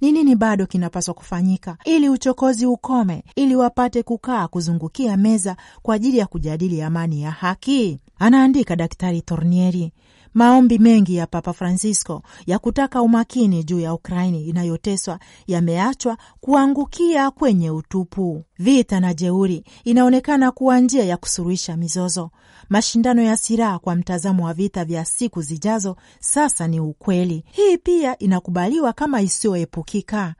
Ni 0.00 0.12
nini 0.12 0.36
bado 0.36 0.66
kinapaswa 0.66 1.14
kufanyika 1.14 1.76
ili 1.84 2.08
uchokozi 2.08 2.66
ukome, 2.66 3.24
ili 3.36 3.56
wapate 3.56 4.02
kukaa 4.02 4.48
kuzungukia 4.48 5.16
meza 5.16 5.56
kwa 5.82 5.94
ajili 5.94 6.18
ya 6.18 6.26
kujadili 6.26 6.82
amani 6.82 7.22
ya 7.22 7.30
haki? 7.30 8.00
Anaandika 8.18 8.76
Daktari 8.76 9.22
Tornieri. 9.22 9.92
Maombi 10.34 10.78
mengi 10.78 11.16
ya 11.16 11.26
Papa 11.26 11.52
Francisco 11.52 12.22
ya 12.46 12.58
kutaka 12.58 13.02
umakini 13.02 13.64
juu 13.64 13.80
ya 13.80 13.94
Ukraini 13.94 14.44
inayoteswa 14.48 15.18
yameachwa 15.46 16.16
kuangukia 16.40 17.30
kwenye 17.30 17.70
utupu. 17.70 18.44
Vita 18.58 19.00
na 19.00 19.14
jeuri 19.14 19.64
inaonekana 19.84 20.50
kuwa 20.50 20.80
njia 20.80 21.04
ya 21.04 21.16
kusuluhisha 21.16 21.76
mizozo. 21.76 22.30
Mashindano 22.68 23.22
ya 23.22 23.36
silaha 23.36 23.78
kwa 23.78 23.94
mtazamo 23.94 24.44
wa 24.44 24.54
vita 24.54 24.84
vya 24.84 25.04
siku 25.04 25.42
zijazo 25.42 25.96
sasa 26.20 26.68
ni 26.68 26.80
ukweli. 26.80 27.44
Hii 27.46 27.76
pia 27.78 28.18
inakubaliwa 28.18 28.92
kama 28.92 29.20
isiyoepukika 29.22 30.34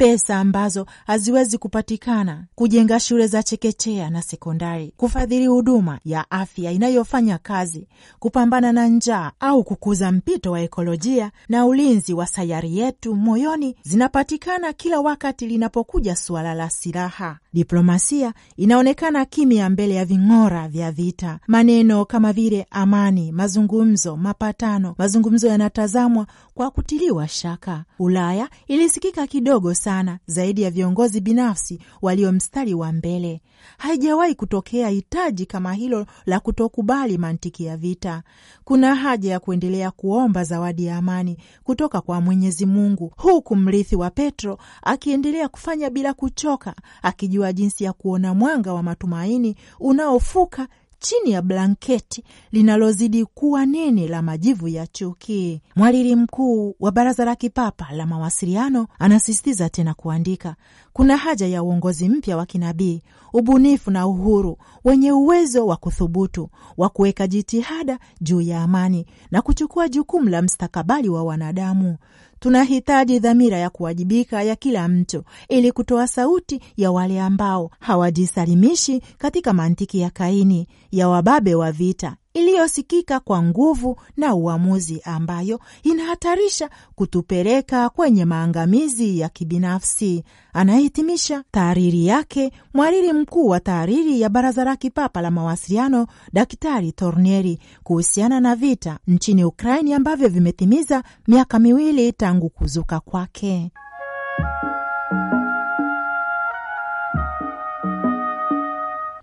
pesa 0.00 0.36
ambazo 0.36 0.86
haziwezi 1.06 1.58
kupatikana, 1.58 2.44
kujenga 2.54 3.00
shule 3.00 3.26
za 3.26 3.42
chekechea 3.42 4.10
na 4.10 4.22
sekondari, 4.22 4.92
kufadhili 4.96 5.46
huduma 5.46 5.98
ya 6.04 6.30
afya 6.30 6.72
inayofanya 6.72 7.38
kazi, 7.38 7.86
kupambana 8.18 8.72
na 8.72 8.88
njaa 8.88 9.32
au 9.40 9.64
kukuza 9.64 10.12
mpito 10.12 10.52
wa 10.52 10.60
ekolojia 10.60 11.30
na 11.48 11.66
ulinzi 11.66 12.14
wa 12.14 12.26
sayari 12.26 12.78
yetu 12.78 13.14
moyoni, 13.14 13.76
zinapatikana 13.82 14.72
kila 14.72 15.00
wakati 15.00 15.46
linapokuja 15.46 16.16
suala 16.16 16.54
la 16.54 16.70
silaha. 16.70 17.38
Diplomasia 17.52 18.32
inaonekana 18.56 19.24
kimya 19.24 19.70
mbele 19.70 19.94
ya 19.94 20.04
ving'ora 20.04 20.68
vya 20.68 20.92
vita. 20.92 21.38
Maneno 21.46 22.04
kama 22.04 22.32
vile 22.32 22.66
amani, 22.70 23.32
mazungumzo, 23.32 24.16
mapatano, 24.16 24.94
mazungumzo 24.98 25.46
yanatazamwa 25.48 26.26
kwa 26.54 26.70
kutiliwa 26.70 27.28
shaka. 27.28 27.84
Ulaya 27.98 28.48
ilisikika 28.68 29.26
kidogo 29.26 29.74
sana 29.74 29.89
zaidi 30.26 30.62
ya 30.62 30.70
viongozi 30.70 31.20
binafsi 31.20 31.80
walio 32.02 32.32
mstari 32.32 32.74
wa 32.74 32.92
mbele. 32.92 33.42
Haijawahi 33.78 34.34
kutokea 34.34 34.88
hitaji 34.88 35.46
kama 35.46 35.74
hilo 35.74 36.06
la 36.26 36.40
kutokubali 36.40 37.18
mantiki 37.18 37.64
ya 37.64 37.76
vita. 37.76 38.22
Kuna 38.64 38.94
haja 38.94 39.30
ya 39.30 39.40
kuendelea 39.40 39.90
kuomba 39.90 40.44
zawadi 40.44 40.84
ya 40.84 40.96
amani 40.96 41.36
kutoka 41.64 42.00
kwa 42.00 42.20
Mwenyezi 42.20 42.66
Mungu, 42.66 43.12
huku 43.16 43.56
mrithi 43.56 43.96
wa 43.96 44.10
Petro 44.10 44.58
akiendelea 44.82 45.48
kufanya 45.48 45.90
bila 45.90 46.14
kuchoka, 46.14 46.74
akijua 47.02 47.52
jinsi 47.52 47.84
ya 47.84 47.92
kuona 47.92 48.34
mwanga 48.34 48.72
wa 48.72 48.82
matumaini 48.82 49.56
unaofuka 49.80 50.68
chini 51.00 51.30
ya 51.30 51.42
blanketi 51.42 52.24
linalozidi 52.52 53.24
kuwa 53.24 53.66
nene 53.66 54.08
la 54.08 54.22
majivu 54.22 54.68
ya 54.68 54.86
chuki. 54.86 55.60
Mwariri 55.76 56.16
mkuu 56.16 56.74
wa 56.80 56.92
Baraza 56.92 57.24
la 57.24 57.36
Kipapa 57.36 57.86
la 57.92 58.06
Mawasiliano 58.06 58.86
anasisitiza 58.98 59.68
tena 59.68 59.94
kuandika, 59.94 60.56
kuna 60.92 61.16
haja 61.16 61.46
ya 61.46 61.62
uongozi 61.62 62.08
mpya 62.08 62.36
wa 62.36 62.46
kinabii, 62.46 63.02
ubunifu 63.32 63.90
na 63.90 64.06
uhuru, 64.06 64.58
wenye 64.84 65.12
uwezo 65.12 65.66
wa 65.66 65.76
kuthubutu, 65.76 66.48
wa 66.76 66.88
kuweka 66.88 67.26
jitihada 67.26 67.98
juu 68.20 68.40
ya 68.40 68.62
amani 68.62 69.06
na 69.30 69.42
kuchukua 69.42 69.88
jukumu 69.88 70.28
la 70.28 70.42
mstakabali 70.42 71.08
wa 71.08 71.22
wanadamu. 71.24 71.96
Tunahitaji 72.40 73.18
dhamira 73.18 73.58
ya 73.58 73.70
kuwajibika 73.70 74.42
ya 74.42 74.56
kila 74.56 74.88
mtu 74.88 75.24
ili 75.48 75.72
kutoa 75.72 76.08
sauti 76.08 76.60
ya 76.76 76.92
wale 76.92 77.20
ambao 77.20 77.70
hawajisalimishi 77.80 79.00
katika 79.18 79.52
mantiki 79.52 80.00
ya 80.00 80.10
Kaini 80.10 80.68
ya 80.90 81.08
wababe 81.08 81.54
wa 81.54 81.72
vita 81.72 82.16
iliyosikika 82.34 83.20
kwa 83.20 83.42
nguvu 83.42 83.96
na 84.16 84.34
uamuzi, 84.34 85.00
ambayo 85.04 85.60
inahatarisha 85.82 86.70
kutupeleka 86.94 87.88
kwenye 87.88 88.24
maangamizi 88.24 89.18
ya 89.18 89.28
kibinafsi. 89.28 90.24
Anahitimisha 90.52 91.44
taariri 91.50 92.06
yake 92.06 92.52
mwariri 92.74 93.12
mkuu 93.12 93.46
wa 93.48 93.60
taariri 93.60 94.20
ya 94.20 94.28
Baraza 94.28 94.64
la 94.64 94.76
Kipapa 94.76 95.20
la 95.20 95.30
Mawasiliano, 95.30 96.06
Daktari 96.32 96.92
Tornieri, 96.92 97.58
kuhusiana 97.82 98.40
na 98.40 98.56
vita 98.56 98.98
nchini 99.06 99.44
Ukraini 99.44 99.94
ambavyo 99.94 100.28
vimetimiza 100.28 101.02
miaka 101.28 101.58
miwili 101.58 102.12
tangu 102.12 102.48
kuzuka 102.48 103.00
kwake. 103.00 103.70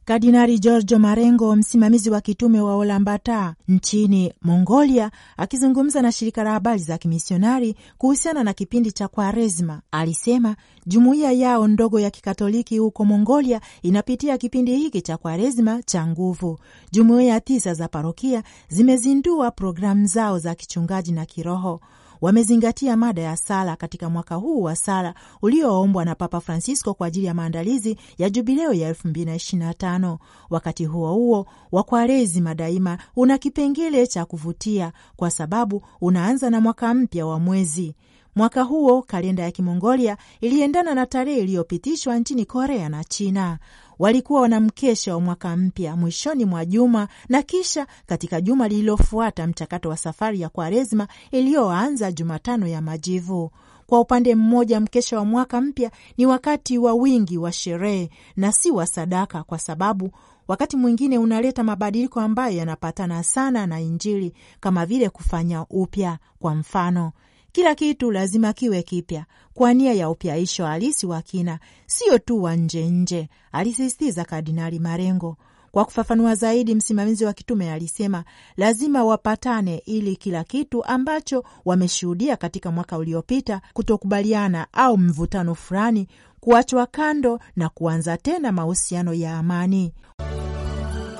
Kardinali 0.07 0.59
Giorgio 0.59 0.99
Marengo, 0.99 1.55
msimamizi 1.55 2.09
wa 2.09 2.21
kitume 2.21 2.61
wa 2.61 2.75
Olambata 2.75 3.55
nchini 3.67 4.33
Mongolia, 4.41 5.11
akizungumza 5.37 6.01
na 6.01 6.11
shirika 6.11 6.43
la 6.43 6.51
habari 6.51 6.79
za 6.79 6.97
kimisionari 6.97 7.75
kuhusiana 7.97 8.43
na 8.43 8.53
kipindi 8.53 8.91
cha 8.91 9.07
Kwaresma, 9.07 9.81
alisema 9.91 10.55
jumuiya 10.85 11.31
yao 11.31 11.67
ndogo 11.67 11.99
ya 11.99 12.09
kikatoliki 12.09 12.77
huko 12.77 13.05
Mongolia 13.05 13.61
inapitia 13.81 14.37
kipindi 14.37 14.75
hiki 14.77 15.01
cha 15.01 15.17
Kwaresma 15.17 15.83
cha 15.83 16.07
nguvu. 16.07 16.59
Jumuiya 16.91 17.39
tisa 17.41 17.73
za 17.73 17.87
parokia 17.87 18.43
zimezindua 18.69 19.51
programu 19.51 20.05
zao 20.05 20.39
za 20.39 20.55
kichungaji 20.55 21.11
na 21.11 21.25
kiroho 21.25 21.81
wamezingatia 22.21 22.97
mada 22.97 23.21
ya 23.21 23.37
sala 23.37 23.75
katika 23.75 24.09
mwaka 24.09 24.35
huu 24.35 24.61
wa 24.61 24.75
sala 24.75 25.13
ulioombwa 25.41 26.05
na 26.05 26.15
Papa 26.15 26.39
Francisco 26.39 26.93
kwa 26.93 27.07
ajili 27.07 27.25
ya 27.25 27.33
maandalizi 27.33 27.97
ya 28.17 28.29
jubileo 28.29 28.73
ya 28.73 28.91
2025. 28.93 30.17
Wakati 30.49 30.85
huo 30.85 31.13
huo 31.13 31.45
wa 31.71 31.83
Kwaresima 31.83 32.55
daima 32.55 32.97
una 33.15 33.37
kipengele 33.37 34.07
cha 34.07 34.25
kuvutia 34.25 34.91
kwa 35.15 35.31
sababu 35.31 35.81
unaanza 36.01 36.49
na 36.49 36.61
mwaka 36.61 36.93
mpya 36.93 37.25
wa 37.25 37.39
mwezi. 37.39 37.95
Mwaka 38.37 38.63
huo 38.63 39.01
kalenda 39.01 39.43
ya 39.43 39.51
Kimongolia 39.51 40.17
iliendana 40.41 40.93
na 40.95 41.05
tarehe 41.05 41.39
iliyopitishwa 41.39 42.17
nchini 42.19 42.45
Korea 42.45 42.89
na 42.89 43.03
China. 43.03 43.59
Walikuwa 43.99 44.41
wana 44.41 44.59
mkesha 44.59 45.13
wa 45.13 45.21
mwaka 45.21 45.57
mpya 45.57 45.95
mwishoni 45.95 46.45
mwa 46.45 46.65
juma 46.65 47.07
na 47.29 47.41
kisha 47.41 47.87
katika 48.05 48.41
juma 48.41 48.67
lililofuata 48.67 49.47
mchakato 49.47 49.89
wa 49.89 49.97
safari 49.97 50.41
ya 50.41 50.49
Kwaresma 50.49 51.07
iliyoanza 51.31 52.11
Jumatano 52.11 52.67
ya 52.67 52.81
Majivu. 52.81 53.51
Kwa 53.87 53.99
upande 53.99 54.35
mmoja, 54.35 54.79
mkesha 54.79 55.17
wa 55.17 55.25
mwaka 55.25 55.61
mpya 55.61 55.91
ni 56.17 56.25
wakati 56.25 56.77
wa 56.77 56.93
wingi 56.93 57.37
wa 57.37 57.51
sherehe 57.51 58.09
na 58.35 58.51
si 58.51 58.71
wa 58.71 58.87
sadaka, 58.87 59.43
kwa 59.43 59.59
sababu 59.59 60.11
wakati 60.47 60.77
mwingine 60.77 61.17
unaleta 61.17 61.63
mabadiliko 61.63 62.19
ambayo 62.21 62.57
yanapatana 62.57 63.23
sana 63.23 63.67
na 63.67 63.79
Injili, 63.81 64.33
kama 64.59 64.85
vile 64.85 65.09
kufanya 65.09 65.65
upya. 65.69 66.17
Kwa 66.39 66.55
mfano 66.55 67.11
kila 67.51 67.75
kitu 67.75 68.11
lazima 68.11 68.53
kiwe 68.53 68.83
kipya 68.83 69.25
kwa 69.53 69.73
nia 69.73 69.93
ya 69.93 70.09
upyaisho 70.09 70.65
halisi 70.65 71.05
wa 71.07 71.21
kina, 71.21 71.59
sio 71.85 72.17
tu 72.19 72.43
wa 72.43 72.55
nje 72.55 72.85
nje, 72.89 73.29
alisisitiza 73.51 74.25
Kardinali 74.25 74.79
Marengo. 74.79 75.37
Kwa 75.71 75.85
kufafanua 75.85 76.35
zaidi, 76.35 76.75
msimamizi 76.75 77.25
wa 77.25 77.33
kitume 77.33 77.71
alisema 77.71 78.23
lazima 78.57 79.03
wapatane 79.03 79.77
ili 79.85 80.15
kila 80.15 80.43
kitu 80.43 80.83
ambacho 80.85 81.43
wameshuhudia 81.65 82.35
katika 82.37 82.71
mwaka 82.71 82.97
uliopita, 82.97 83.61
kutokubaliana 83.73 84.67
au 84.73 84.97
mvutano 84.97 85.55
fulani, 85.55 86.07
kuachwa 86.39 86.85
kando 86.85 87.39
na 87.55 87.69
kuanza 87.69 88.17
tena 88.17 88.51
mahusiano 88.51 89.13
ya 89.13 89.37
amani. 89.37 89.93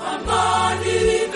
Amani 0.06 1.27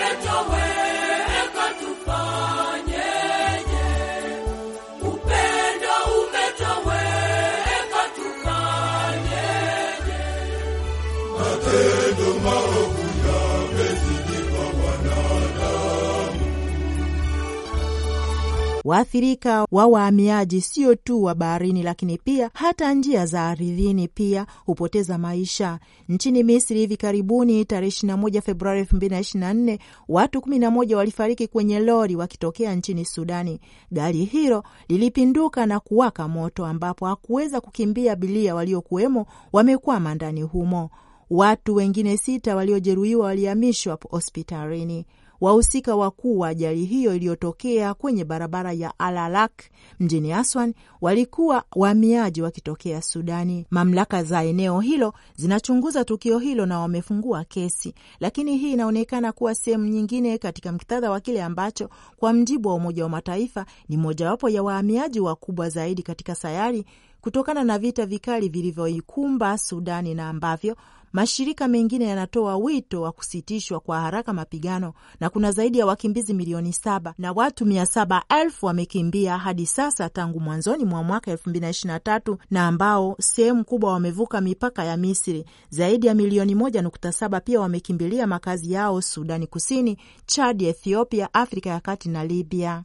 Waathirika 18.84 19.66
wa 19.70 19.86
wahamiaji 19.86 20.60
sio 20.60 20.94
tu 20.94 21.22
wa 21.24 21.34
baharini, 21.34 21.82
lakini 21.82 22.18
pia 22.18 22.50
hata 22.54 22.94
njia 22.94 23.26
za 23.26 23.48
ardhini 23.48 24.08
pia 24.08 24.46
hupoteza 24.66 25.18
maisha. 25.18 25.78
Nchini 26.08 26.42
Misri 26.42 26.78
hivi 26.78 26.96
karibuni, 26.96 27.64
tarehe 27.64 27.90
21 27.92 28.40
Februari 28.40 28.82
2024 28.82 29.78
watu 30.08 30.38
11 30.38 30.94
walifariki 30.94 31.46
kwenye 31.48 31.80
lori 31.80 32.16
wakitokea 32.16 32.74
nchini 32.74 33.04
Sudani. 33.04 33.60
Gari 33.90 34.24
hilo 34.24 34.64
lilipinduka 34.88 35.66
na 35.66 35.80
kuwaka 35.80 36.28
moto, 36.28 36.66
ambapo 36.66 37.06
hakuweza 37.06 37.60
kukimbia 37.60 38.12
abiria 38.12 38.54
waliokuwemo 38.54 39.26
wamekwama 39.52 40.14
ndani 40.14 40.42
humo. 40.42 40.90
Watu 41.30 41.74
wengine 41.74 42.16
sita 42.16 42.56
waliojeruhiwa 42.56 43.26
walihamishwa 43.26 43.98
hospitalini. 44.10 45.06
Wahusika 45.42 45.96
wakuu 45.96 46.38
wa 46.38 46.48
ajali 46.48 46.84
hiyo 46.84 47.14
iliyotokea 47.16 47.94
kwenye 47.94 48.24
barabara 48.24 48.72
ya 48.72 48.98
Alalak 48.98 49.52
mjini 50.00 50.32
Aswan 50.32 50.74
walikuwa 51.00 51.64
wahamiaji 51.76 52.42
wakitokea 52.42 53.02
Sudani. 53.02 53.66
Mamlaka 53.70 54.24
za 54.24 54.44
eneo 54.44 54.80
hilo 54.80 55.14
zinachunguza 55.36 56.04
tukio 56.04 56.38
hilo 56.38 56.66
na 56.66 56.78
wamefungua 56.80 57.44
kesi, 57.44 57.94
lakini 58.20 58.56
hii 58.56 58.72
inaonekana 58.72 59.32
kuwa 59.32 59.54
sehemu 59.54 59.86
nyingine 59.86 60.38
katika 60.38 60.72
muktadha 60.72 61.10
wa 61.10 61.20
kile 61.20 61.42
ambacho 61.42 61.88
kwa 62.16 62.32
mjibu 62.32 62.68
wa 62.68 62.74
Umoja 62.74 63.02
wa 63.02 63.08
Mataifa 63.08 63.66
ni 63.88 63.96
mojawapo 63.96 64.48
ya 64.48 64.62
wahamiaji 64.62 65.20
wakubwa 65.20 65.68
zaidi 65.68 66.02
katika 66.02 66.34
sayari 66.34 66.84
kutokana 67.20 67.64
na 67.64 67.78
vita 67.78 68.06
vikali 68.06 68.48
vilivyoikumba 68.48 69.58
Sudani 69.58 70.14
na 70.14 70.28
ambavyo 70.28 70.76
mashirika 71.12 71.68
mengine 71.68 72.04
yanatoa 72.04 72.56
wito 72.56 73.02
wa 73.02 73.12
kusitishwa 73.12 73.80
kwa 73.80 74.00
haraka 74.00 74.32
mapigano, 74.32 74.94
na 75.20 75.30
kuna 75.30 75.52
zaidi 75.52 75.78
ya 75.78 75.86
wakimbizi 75.86 76.34
milioni 76.34 76.72
saba 76.72 77.14
na 77.18 77.32
watu 77.32 77.66
mia 77.66 77.86
saba 77.86 78.24
elfu 78.42 78.66
wamekimbia 78.66 79.38
hadi 79.38 79.66
sasa 79.66 80.08
tangu 80.08 80.40
mwanzoni 80.40 80.84
mwa 80.84 81.02
mwaka 81.02 81.30
elfu 81.30 81.50
mbili 81.50 81.64
na 81.64 81.70
ishirini 81.70 81.92
na 81.92 82.00
tatu 82.00 82.38
na 82.50 82.66
ambao 82.66 83.16
sehemu 83.20 83.64
kubwa 83.64 83.92
wamevuka 83.92 84.40
mipaka 84.40 84.84
ya 84.84 84.96
Misri. 84.96 85.44
Zaidi 85.70 86.06
ya 86.06 86.14
milioni 86.14 86.54
moja 86.54 86.82
nukta 86.82 87.12
saba 87.12 87.40
pia 87.40 87.60
wamekimbilia 87.60 88.26
makazi 88.26 88.72
yao 88.72 89.02
Sudani 89.02 89.46
Kusini, 89.46 89.96
Chad, 90.26 90.62
Ethiopia, 90.62 91.34
Afrika 91.34 91.70
ya 91.70 91.80
Kati 91.80 92.08
na 92.08 92.24
Libya. 92.24 92.82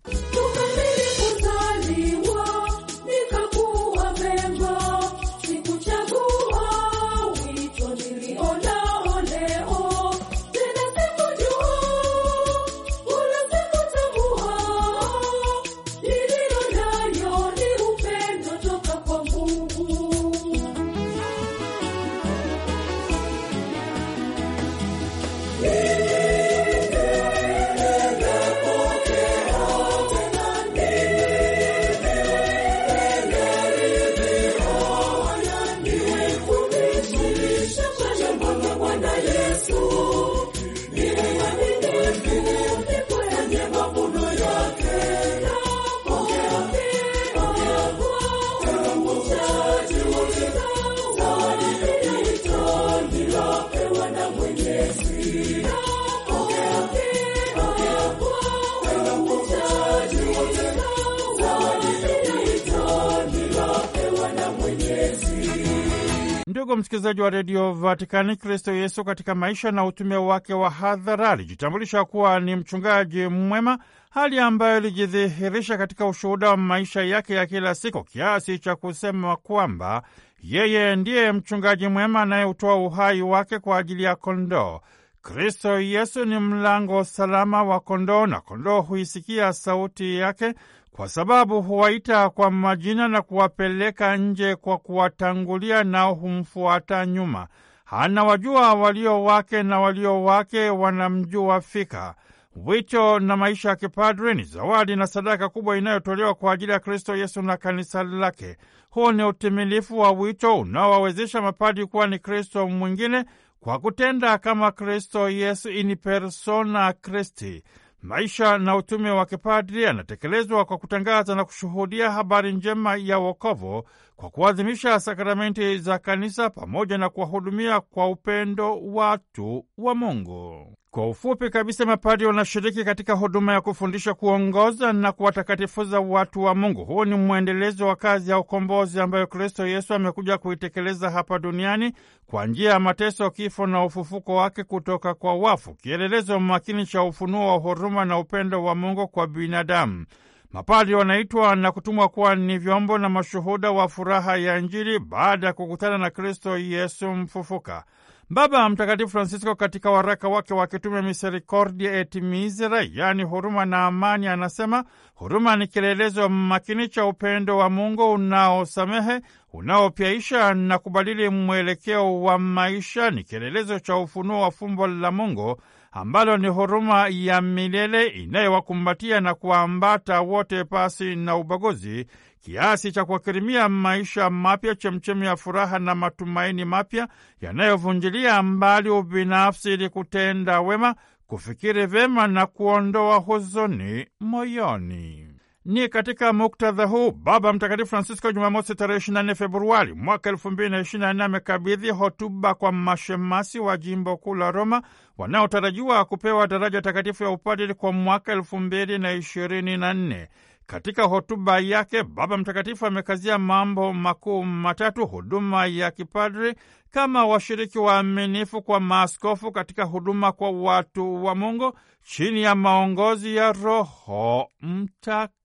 Ndugu 66.58 66.78
msikilizaji 66.78 67.22
wa 67.22 67.30
redio 67.30 67.74
Vatikani, 67.74 68.36
Kristo 68.36 68.74
Yesu 68.74 69.04
katika 69.04 69.36
maisha 69.36 69.72
na 69.72 69.86
utume 69.86 70.15
wake 70.15 70.54
wa 70.54 70.70
hadhara 70.70 71.30
alijitambulisha 71.30 72.06
kuwa 72.06 72.39
ni 72.39 72.56
mchungaji 72.56 73.28
mwema, 73.28 73.80
hali 74.10 74.39
ambayo 74.39 74.78
ilijidhihirisha 74.78 75.78
katika 75.78 76.06
ushuhuda 76.08 76.50
wa 76.50 76.58
maisha 76.58 77.04
yake 77.04 77.34
ya 77.34 77.46
kila 77.46 77.76
siku, 77.76 78.04
kiasi 78.04 78.60
cha 78.60 78.76
kusema 78.76 79.36
kwamba 79.36 80.04
yeye 80.43 80.96
ndiye 80.96 81.32
mchungaji 81.32 81.88
mwema 81.88 82.22
anayeutoa 82.22 82.76
uhai 82.76 83.22
wake 83.22 83.60
kwa 83.60 83.78
ajili 83.78 84.04
ya 84.04 84.15
kondoo. 84.15 84.80
Kristo 85.22 85.80
Yesu 85.80 86.26
ni 86.26 86.39
mlango 86.39 87.04
salama 87.04 87.63
wa 87.63 87.80
kondoo, 87.80 88.28
na 88.28 88.41
kondoo 88.41 88.82
huisikia 88.82 89.54
sauti 89.54 90.15
yake 90.17 90.54
kwa 90.97 91.10
sababu 91.10 91.62
huwaita 91.62 92.29
kwa 92.29 92.51
majina 92.51 93.07
na 93.07 93.21
kuwapeleka 93.21 94.17
nje 94.17 94.55
kwa 94.55 94.77
kuwatangulia, 94.77 95.83
nao 95.83 96.13
humfuata 96.13 97.05
nyuma. 97.05 97.47
Anawajua 97.86 98.73
walio 98.73 99.23
wake 99.23 99.63
na 99.63 99.79
walio 99.79 100.23
wake 100.23 100.69
wanamjua 100.69 101.62
fika. 101.62 102.15
Wito 102.55 103.19
na 103.19 103.38
maisha 103.38 103.69
ya 103.69 103.75
kipadri 103.75 104.36
ni 104.36 104.43
zawadi 104.43 104.95
na 104.95 105.07
sadaka 105.07 105.49
kubwa 105.49 105.77
inayotolewa 105.77 106.33
kwa 106.36 106.53
ajili 106.53 106.71
ya 106.71 106.79
Kristo 106.79 107.15
Yesu 107.15 107.41
na 107.41 107.57
kanisa 107.57 108.03
lake. 108.03 108.57
Huu 108.89 109.12
ni 109.12 109.23
utimilifu 109.23 109.99
wa 109.99 110.12
wito 110.12 110.60
unaowawezesha 110.60 111.41
mapadi 111.41 111.86
kuwa 111.86 112.07
ni 112.07 112.19
Kristo 112.19 112.67
mwingine 112.67 113.25
kwa 113.60 113.79
kutenda 113.79 114.38
kama 114.38 114.71
Kristo 114.71 115.29
Yesu, 115.29 115.69
in 115.69 115.95
persona 115.95 116.93
Christi. 116.93 117.63
Maisha 118.08 118.58
na 118.58 118.76
utume 118.76 119.10
wa 119.12 119.26
kipadri 119.26 119.86
anatekelezwa 119.86 120.65
kwa 120.65 120.78
kutangaza 120.78 121.36
na 121.36 121.46
kushuhudia 121.46 122.12
habari 122.12 122.54
njema 122.54 122.96
ya 122.96 123.17
wokovu 123.20 123.84
kwa 124.17 124.30
kuadhimisha 124.30 124.99
sakramenti 124.99 125.77
za 125.77 125.99
kanisa 125.99 126.49
pamoja 126.49 126.97
na 126.97 127.10
kuwahudumia 127.10 127.80
kwa 127.80 128.08
upendo 128.10 128.80
watu 128.82 129.65
wa 129.77 129.95
Mungu. 129.95 130.73
Kwa 130.91 131.10
ufupi 131.10 131.49
kabisa, 131.49 131.86
mapadri 131.86 132.25
wanashiriki 132.27 132.84
katika 132.84 133.13
huduma 133.13 133.53
ya 133.53 133.62
kufundisha, 133.62 134.13
kuongoza 134.13 134.93
na 134.93 135.12
kuwatakatifuza 135.12 135.99
watu 135.99 136.43
wa 136.43 136.56
Mungu. 136.56 136.86
Huu 136.86 137.06
ni 137.06 137.15
mwendelezo 137.15 137.88
wa 137.88 137.95
kazi 137.95 138.32
ya 138.32 138.39
ukombozi 138.39 138.99
ambayo 139.01 139.27
Kristo 139.27 139.67
Yesu 139.67 139.93
amekuja 139.93 140.38
kuitekeleza 140.38 141.10
hapa 141.10 141.39
duniani 141.39 141.91
kwa 142.25 142.45
njia 142.47 142.71
ya 142.71 142.80
mateso, 142.80 143.30
kifo 143.32 143.67
na 143.67 143.84
ufufuko 143.86 144.36
wake 144.36 144.63
kutoka 144.63 145.13
kwa 145.13 145.34
wafu, 145.36 145.73
kielelezo 145.75 146.39
makini 146.39 146.86
cha 146.86 147.03
ufunuo 147.03 147.47
wa 147.47 147.58
huruma 147.58 148.06
na 148.06 148.19
upendo 148.19 148.63
wa 148.63 148.75
Mungu 148.75 149.08
kwa 149.08 149.27
binadamu. 149.27 150.06
Mapadri 150.51 150.95
wanaitwa 150.95 151.55
na 151.55 151.71
kutumwa 151.71 152.10
kuwa 152.10 152.36
ni 152.36 152.57
vyombo 152.57 152.97
na 152.97 153.10
mashuhuda 153.10 153.71
wa 153.71 153.88
furaha 153.88 154.38
ya 154.38 154.57
Injili 154.57 154.99
baada 154.99 155.47
ya 155.47 155.53
kukutana 155.53 155.97
na 155.97 156.10
Kristo 156.10 156.57
Yesu 156.57 157.07
mfufuka. 157.12 157.83
Baba 158.29 158.69
Mtakatifu 158.69 159.10
Francisco 159.10 159.55
katika 159.55 159.91
waraka 159.91 160.27
wake 160.29 160.53
wa 160.53 160.67
kitume 160.67 161.01
Misericordia 161.01 161.93
et 161.99 162.15
Misere, 162.15 162.89
yaani 162.93 163.23
huruma 163.23 163.65
na 163.65 163.86
amani, 163.86 164.27
anasema 164.27 164.83
huruma 165.15 165.55
ni 165.55 165.67
kielelezo 165.67 166.29
makini 166.29 166.88
cha 166.89 167.05
upendo 167.05 167.57
wa 167.57 167.69
Mungu 167.69 168.12
unaosamehe, 168.13 169.21
unaopyaisha 169.53 170.53
na 170.53 170.77
kubadili 170.79 171.29
mwelekeo 171.29 172.21
wa 172.21 172.39
maisha. 172.39 173.12
Ni 173.12 173.23
kielelezo 173.23 173.79
cha 173.79 173.95
ufunuo 173.97 174.41
wa 174.41 174.51
fumbo 174.51 174.88
la 174.88 175.12
Mungu 175.12 175.62
ambalo 175.99 176.38
ni 176.38 176.47
huruma 176.47 177.07
ya 177.10 177.41
milele 177.41 178.07
inayowakumbatia 178.07 179.21
na 179.21 179.33
kuambata 179.36 180.21
wote 180.21 180.63
pasi 180.63 181.15
na 181.15 181.36
ubaguzi, 181.38 182.05
kiasi 182.39 182.91
cha 182.91 183.05
kuwakirimia 183.05 183.69
maisha 183.69 184.29
mapya, 184.29 184.75
chemchemi 184.75 185.25
ya 185.25 185.36
furaha 185.36 185.79
na 185.79 185.95
matumaini 185.95 186.65
mapya 186.65 187.07
yanayovunjilia 187.41 188.43
mbali 188.43 188.89
ubinafsi 188.89 189.73
ili 189.73 189.89
kutenda 189.89 190.62
wema, 190.62 190.95
kufikiri 191.27 191.86
vyema 191.86 192.27
na 192.27 192.45
kuondoa 192.45 193.17
huzuni 193.17 194.05
moyoni. 194.19 195.27
Ni 195.67 195.89
katika 195.89 196.34
muktadha 196.34 196.86
huu 196.86 197.12
Baba 197.12 197.53
Mtakatifu 197.53 197.89
Francisco 197.89 198.32
Jumamosi 198.32 198.75
tarehe 198.75 198.99
24 198.99 199.36
Februari 199.36 199.93
mwaka 199.93 200.32
2024 200.32 201.21
amekabidhi 201.23 201.89
hotuba 201.89 202.53
kwa 202.53 202.71
mashemasi 202.71 203.60
wa 203.60 203.77
jimbo 203.77 204.17
kuu 204.17 204.36
la 204.36 204.51
Roma 204.51 204.82
wanaotarajiwa 205.17 206.06
kupewa 206.06 206.47
daraja 206.47 206.82
takatifu 206.82 207.23
ya 207.23 207.30
upadili 207.30 207.73
kwa 207.73 207.91
mwaka 207.91 208.36
2024. 208.36 210.27
Katika 210.65 211.03
hotuba 211.03 211.60
yake 211.60 212.03
Baba 212.03 212.38
Mtakatifu 212.38 212.86
amekazia 212.86 213.38
mambo 213.38 213.93
makuu 213.93 214.43
matatu: 214.43 215.06
huduma 215.08 215.65
ya 215.65 215.91
kipadri 215.91 216.56
kama 216.91 217.25
washiriki 217.25 217.80
waaminifu 217.80 218.62
kwa 218.62 218.80
maaskofu 218.80 219.51
katika 219.51 219.84
huduma 219.84 220.32
kwa 220.32 220.49
watu 220.51 221.23
wa 221.25 221.36
Mungu 221.36 221.73
chini 222.03 222.41
ya 222.41 222.56
maongozi 222.56 223.36
ya 223.36 223.51
Roho 223.51 224.47
Mtakatifu. 224.62 225.37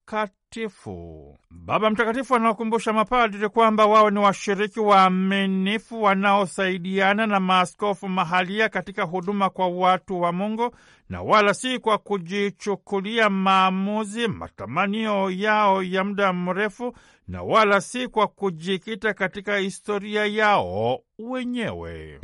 Baba 1.51 1.91
Mtakatifu 1.91 2.35
anawakumbusha 2.35 2.93
mapadri 2.93 3.49
kwamba 3.49 3.87
wao 3.87 4.11
ni 4.11 4.19
washiriki 4.19 4.81
waaminifu 4.81 6.03
wanaosaidiana 6.03 7.27
na 7.27 7.41
maaskofu 7.41 8.09
mahalia 8.09 8.69
katika 8.69 9.03
huduma 9.03 9.51
kwa 9.51 9.69
watu 9.69 10.21
wa 10.21 10.33
Mungu 10.33 10.71
na 11.09 11.23
wala 11.23 11.55
si 11.55 11.79
kwa 11.79 11.99
kujichukulia 11.99 13.31
maamuzi, 13.31 14.29
matamanio 14.29 15.31
yao 15.31 15.83
ya 15.83 16.05
muda 16.05 16.33
mrefu, 16.33 16.93
na 17.29 17.43
wala 17.43 17.81
si 17.81 18.09
kwa 18.09 18.29
kujikita 18.29 19.15
katika 19.15 19.57
historia 19.57 20.27
yao 20.27 21.01
wenyewe. 21.19 22.21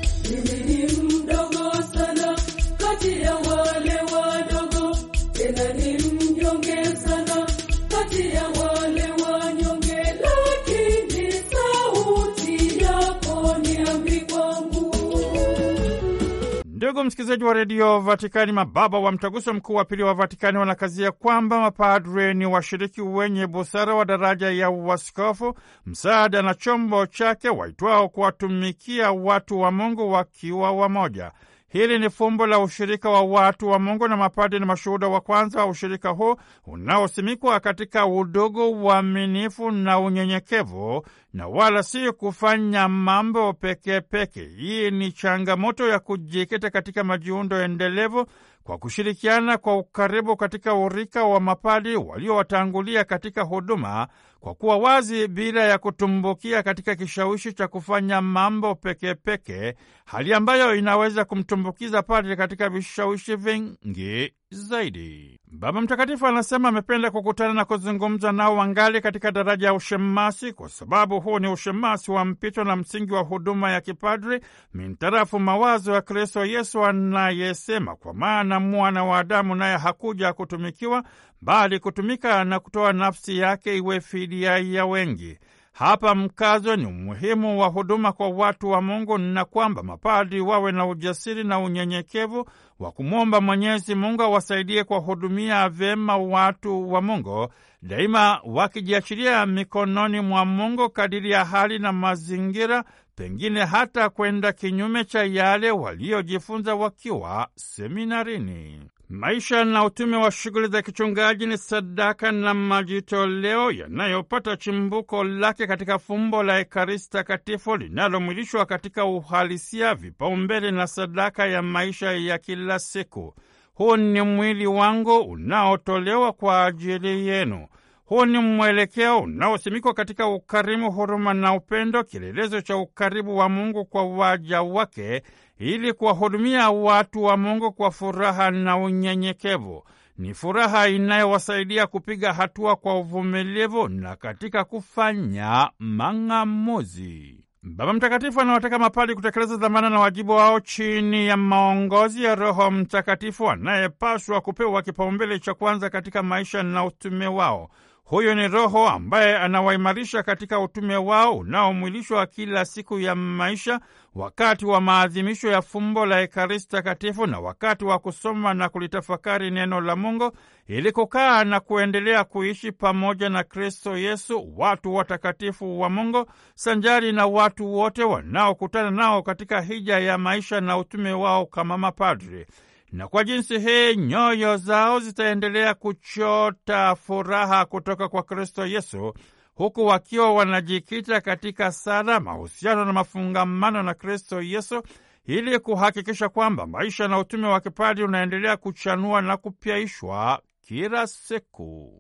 Ndugu 16.78 17.04
msikilizaji 17.04 17.44
wa 17.44 17.54
redio 17.54 18.00
Vatikani, 18.00 18.52
mababa 18.52 18.98
wa 18.98 19.12
mtaguso 19.12 19.54
mkuu 19.54 19.74
wa 19.74 19.84
pili 19.84 20.02
wa 20.02 20.14
Vatikani 20.14 20.58
wanakazia 20.58 21.12
kwamba 21.12 21.60
mapadre 21.60 22.34
ni 22.34 22.46
washiriki 22.46 23.00
wenye 23.02 23.46
busara 23.46 23.94
wa 23.94 24.04
daraja 24.04 24.50
ya 24.50 24.70
uaskofu, 24.70 25.54
msaada 25.86 26.42
na 26.42 26.54
chombo 26.54 27.06
chake 27.06 27.48
waitwao 27.48 28.08
kuwatumikia 28.08 29.12
watu 29.12 29.60
wa 29.60 29.70
Mungu 29.70 30.12
wakiwa 30.12 30.72
wamoja. 30.72 31.32
Hili 31.68 31.98
ni 31.98 32.10
fumbo 32.10 32.46
la 32.46 32.58
ushirika 32.58 33.10
wa 33.10 33.22
watu 33.22 33.68
wa 33.68 33.78
Mungu 33.78 34.08
na 34.08 34.16
mapadri 34.16 34.60
na 34.60 34.66
mashuhuda 34.66 35.08
wa 35.08 35.20
kwanza 35.20 35.60
wa 35.60 35.66
ushirika 35.66 36.08
huu 36.08 36.36
unaosimikwa 36.66 37.60
katika 37.60 38.06
udugu, 38.06 38.70
uaminifu 38.70 39.70
na 39.70 39.98
unyenyekevu, 40.00 41.06
na 41.32 41.48
wala 41.48 41.82
si 41.82 42.12
kufanya 42.12 42.88
mambo 42.88 43.52
peke 43.52 44.00
peke. 44.00 44.44
Hii 44.44 44.90
ni 44.90 45.12
changamoto 45.12 45.88
ya 45.88 45.98
kujikita 45.98 46.70
katika 46.70 47.04
majiundo 47.04 47.60
endelevu 47.62 48.26
kwa 48.64 48.78
kushirikiana 48.78 49.58
kwa 49.58 49.76
ukaribu 49.78 50.36
katika 50.36 50.74
urika 50.74 51.24
wa 51.24 51.40
mapadi 51.40 51.96
waliowatangulia 51.96 53.04
katika 53.04 53.42
huduma, 53.42 54.08
kwa 54.40 54.54
kuwa 54.54 54.76
wazi 54.78 55.28
bila 55.28 55.64
ya 55.64 55.78
kutumbukia 55.78 56.62
katika 56.62 56.94
kishawishi 56.94 57.52
cha 57.52 57.68
kufanya 57.68 58.20
mambo 58.20 58.74
peke 58.74 59.14
peke, 59.14 59.74
hali 60.04 60.34
ambayo 60.34 60.74
inaweza 60.74 61.24
kumtumbukiza 61.24 62.02
padri 62.02 62.36
katika 62.36 62.68
vishawishi 62.68 63.36
vingi 63.36 64.32
zaidi. 64.50 65.40
Baba 65.52 65.80
Mtakatifu 65.80 66.26
anasema 66.26 66.68
amependa 66.68 67.10
kukutana 67.10 67.54
na 67.54 67.64
kuzungumza 67.64 68.32
nao 68.32 68.56
wangali 68.56 69.00
katika 69.00 69.32
daraja 69.32 69.66
ya 69.66 69.74
ushemasi, 69.74 70.52
kwa 70.52 70.68
sababu 70.68 71.20
huu 71.20 71.38
ni 71.38 71.48
ushemasi 71.48 72.10
wa 72.10 72.24
mpito 72.24 72.64
na 72.64 72.76
msingi 72.76 73.12
wa 73.12 73.20
huduma 73.22 73.70
ya 73.70 73.80
kipadri 73.80 74.40
mintarafu 74.74 75.38
mawazo 75.38 75.92
ya 75.94 76.00
Kristo 76.02 76.44
Yesu 76.44 76.84
anayesema, 76.84 77.96
kwa 77.96 78.14
maana 78.14 78.60
mwana 78.60 79.04
wa 79.04 79.18
Adamu 79.18 79.54
naye 79.54 79.76
hakuja 79.76 80.32
kutumikiwa, 80.32 81.04
bali 81.40 81.78
kutumika 81.78 82.44
na 82.44 82.60
kutoa 82.60 82.92
nafsi 82.92 83.38
yake 83.38 83.76
iwe 83.76 84.00
fidia 84.00 84.58
ya 84.58 84.86
wengi. 84.86 85.38
Hapa 85.72 86.14
mkazo 86.14 86.76
ni 86.76 86.86
umuhimu 86.86 87.60
wa 87.60 87.66
huduma 87.68 88.12
kwa 88.12 88.28
watu 88.28 88.70
wa 88.70 88.82
Mungu 88.82 89.18
na 89.18 89.44
kwamba 89.44 89.82
mapadri 89.82 90.40
wawe 90.40 90.72
na 90.72 90.86
ujasiri 90.86 91.44
na 91.44 91.58
unyenyekevu 91.60 92.48
wa 92.78 92.92
kumwomba 92.92 93.40
Mwenyezi 93.40 93.94
Mungu 93.94 94.22
awasaidie 94.22 94.84
kuwahudumia 94.84 95.68
vyema 95.68 96.16
watu 96.16 96.92
wa 96.92 97.02
Mungu, 97.02 97.48
daima 97.82 98.40
wakijiachilia 98.44 99.46
mikononi 99.46 100.20
mwa 100.20 100.44
Mungu 100.44 100.90
kadiri 100.90 101.30
ya 101.30 101.44
hali 101.44 101.78
na 101.78 101.92
mazingira, 101.92 102.84
pengine 103.14 103.64
hata 103.64 104.08
kwenda 104.08 104.52
kinyume 104.52 105.04
cha 105.04 105.24
yale 105.24 105.70
waliojifunza 105.70 106.74
wakiwa 106.74 107.48
seminarini. 107.54 108.80
Maisha 109.10 109.64
na 109.64 109.84
utume 109.84 110.16
wa 110.16 110.30
shughuli 110.30 110.68
za 110.68 110.82
kichungaji 110.82 111.46
ni 111.46 111.58
sadaka 111.58 112.32
na 112.32 112.54
majitoleo 112.54 113.70
yanayopata 113.70 114.56
chimbuko 114.56 115.24
lake 115.24 115.66
katika 115.66 115.98
fumbo 115.98 116.42
la 116.42 116.58
Ekaristi 116.58 117.10
Takatifu 117.10 117.76
linalomwilishwa 117.76 118.66
katika 118.66 119.04
uhalisia, 119.04 119.94
vipaumbele 119.94 120.70
na 120.70 120.86
sadaka 120.86 121.46
ya 121.46 121.62
maisha 121.62 122.12
ya 122.12 122.38
kila 122.38 122.78
siku. 122.78 123.34
Huu 123.74 123.96
ni 123.96 124.22
mwili 124.22 124.66
wangu 124.66 125.18
unaotolewa 125.18 126.32
kwa 126.32 126.64
ajili 126.66 127.26
yenu. 127.28 127.66
Huu 128.08 128.24
ni 128.24 128.38
mwelekeo 128.38 129.18
unaosimikwa 129.20 129.94
katika 129.94 130.26
ukarimu, 130.28 130.90
huruma 130.92 131.34
na 131.34 131.54
upendo, 131.54 132.04
kielelezo 132.04 132.60
cha 132.60 132.76
ukaribu 132.76 133.36
wa 133.36 133.48
Mungu 133.48 133.84
kwa 133.84 134.04
waja 134.06 134.62
wake 134.62 135.22
ili 135.58 135.92
kuwahudumia 135.92 136.70
watu 136.70 137.22
wa 137.22 137.36
Mungu 137.36 137.72
kwa 137.72 137.90
furaha 137.90 138.50
na 138.50 138.76
unyenyekevu. 138.76 139.84
Ni 140.18 140.34
furaha 140.34 140.88
inayowasaidia 140.88 141.86
kupiga 141.86 142.32
hatua 142.32 142.76
kwa 142.76 142.98
uvumilivu 142.98 143.88
na 143.88 144.16
katika 144.16 144.64
kufanya 144.64 145.70
mang'amuzi. 145.78 147.44
Baba 147.62 147.92
Mtakatifu 147.92 148.40
anawataka 148.40 148.78
mapali 148.78 149.14
kutekeleza 149.14 149.56
dhamana 149.56 149.90
na 149.90 150.00
wajibu 150.00 150.32
wao 150.32 150.60
chini 150.60 151.26
ya 151.26 151.36
maongozi 151.36 152.24
ya 152.24 152.34
Roho 152.34 152.70
Mtakatifu 152.70 153.50
anayepaswa 153.50 154.40
kupewa 154.40 154.82
kipaumbele 154.82 155.38
cha 155.38 155.54
kwanza 155.54 155.90
katika 155.90 156.22
maisha 156.22 156.62
na 156.62 156.84
utume 156.84 157.26
wao. 157.26 157.70
Huyo 158.08 158.34
ni 158.34 158.48
Roho 158.48 158.88
ambaye 158.88 159.36
anawaimarisha 159.38 160.22
katika 160.22 160.60
utume 160.60 160.96
wao 160.96 161.38
unaomwilishwa 161.38 162.26
kila 162.26 162.64
siku 162.64 163.00
ya 163.00 163.14
maisha, 163.14 163.80
wakati 164.14 164.66
wa 164.66 164.80
maadhimisho 164.80 165.48
ya 165.48 165.62
fumbo 165.62 166.06
la 166.06 166.20
Ekaristi 166.20 166.70
Takatifu 166.70 167.26
na 167.26 167.40
wakati 167.40 167.84
wa 167.84 167.98
kusoma 167.98 168.54
na 168.54 168.68
kulitafakari 168.68 169.50
neno 169.50 169.80
la 169.80 169.96
Mungu, 169.96 170.32
ili 170.66 170.92
kukaa 170.92 171.44
na 171.44 171.60
kuendelea 171.60 172.24
kuishi 172.24 172.72
pamoja 172.72 173.28
na 173.28 173.44
Kristo 173.44 173.96
Yesu, 173.96 174.52
watu 174.56 174.94
watakatifu 174.94 175.80
wa 175.80 175.90
Mungu, 175.90 176.26
sanjari 176.54 177.12
na 177.12 177.26
watu 177.26 177.74
wote 177.74 178.04
wanaokutana 178.04 178.90
nao 178.90 179.22
katika 179.22 179.60
hija 179.60 179.98
ya 179.98 180.18
maisha 180.18 180.60
na 180.60 180.78
utume 180.78 181.12
wao 181.12 181.46
kama 181.46 181.78
mapadri 181.78 182.46
na 182.92 183.08
kwa 183.08 183.24
jinsi 183.24 183.58
hii 183.58 183.96
nyoyo 183.96 184.56
zao 184.56 185.00
zitaendelea 185.00 185.74
kuchota 185.74 186.94
furaha 186.94 187.64
kutoka 187.64 188.08
kwa 188.08 188.22
Kristo 188.22 188.66
Yesu, 188.66 189.14
huku 189.54 189.86
wakiwa 189.86 190.34
wanajikita 190.34 191.20
katika 191.20 191.72
sala, 191.72 192.20
mahusiano 192.20 192.84
na 192.84 192.92
mafungamano 192.92 193.82
na 193.82 193.94
Kristo 193.94 194.42
Yesu 194.42 194.82
ili 195.26 195.58
kuhakikisha 195.58 196.28
kwamba 196.28 196.66
maisha 196.66 197.08
na 197.08 197.18
utume 197.18 197.46
wa 197.46 197.60
kipadi 197.60 198.02
unaendelea 198.02 198.56
kuchanua 198.56 199.22
na 199.22 199.36
kupyaishwa 199.36 200.42
kila 200.60 201.06
siku. 201.06 201.92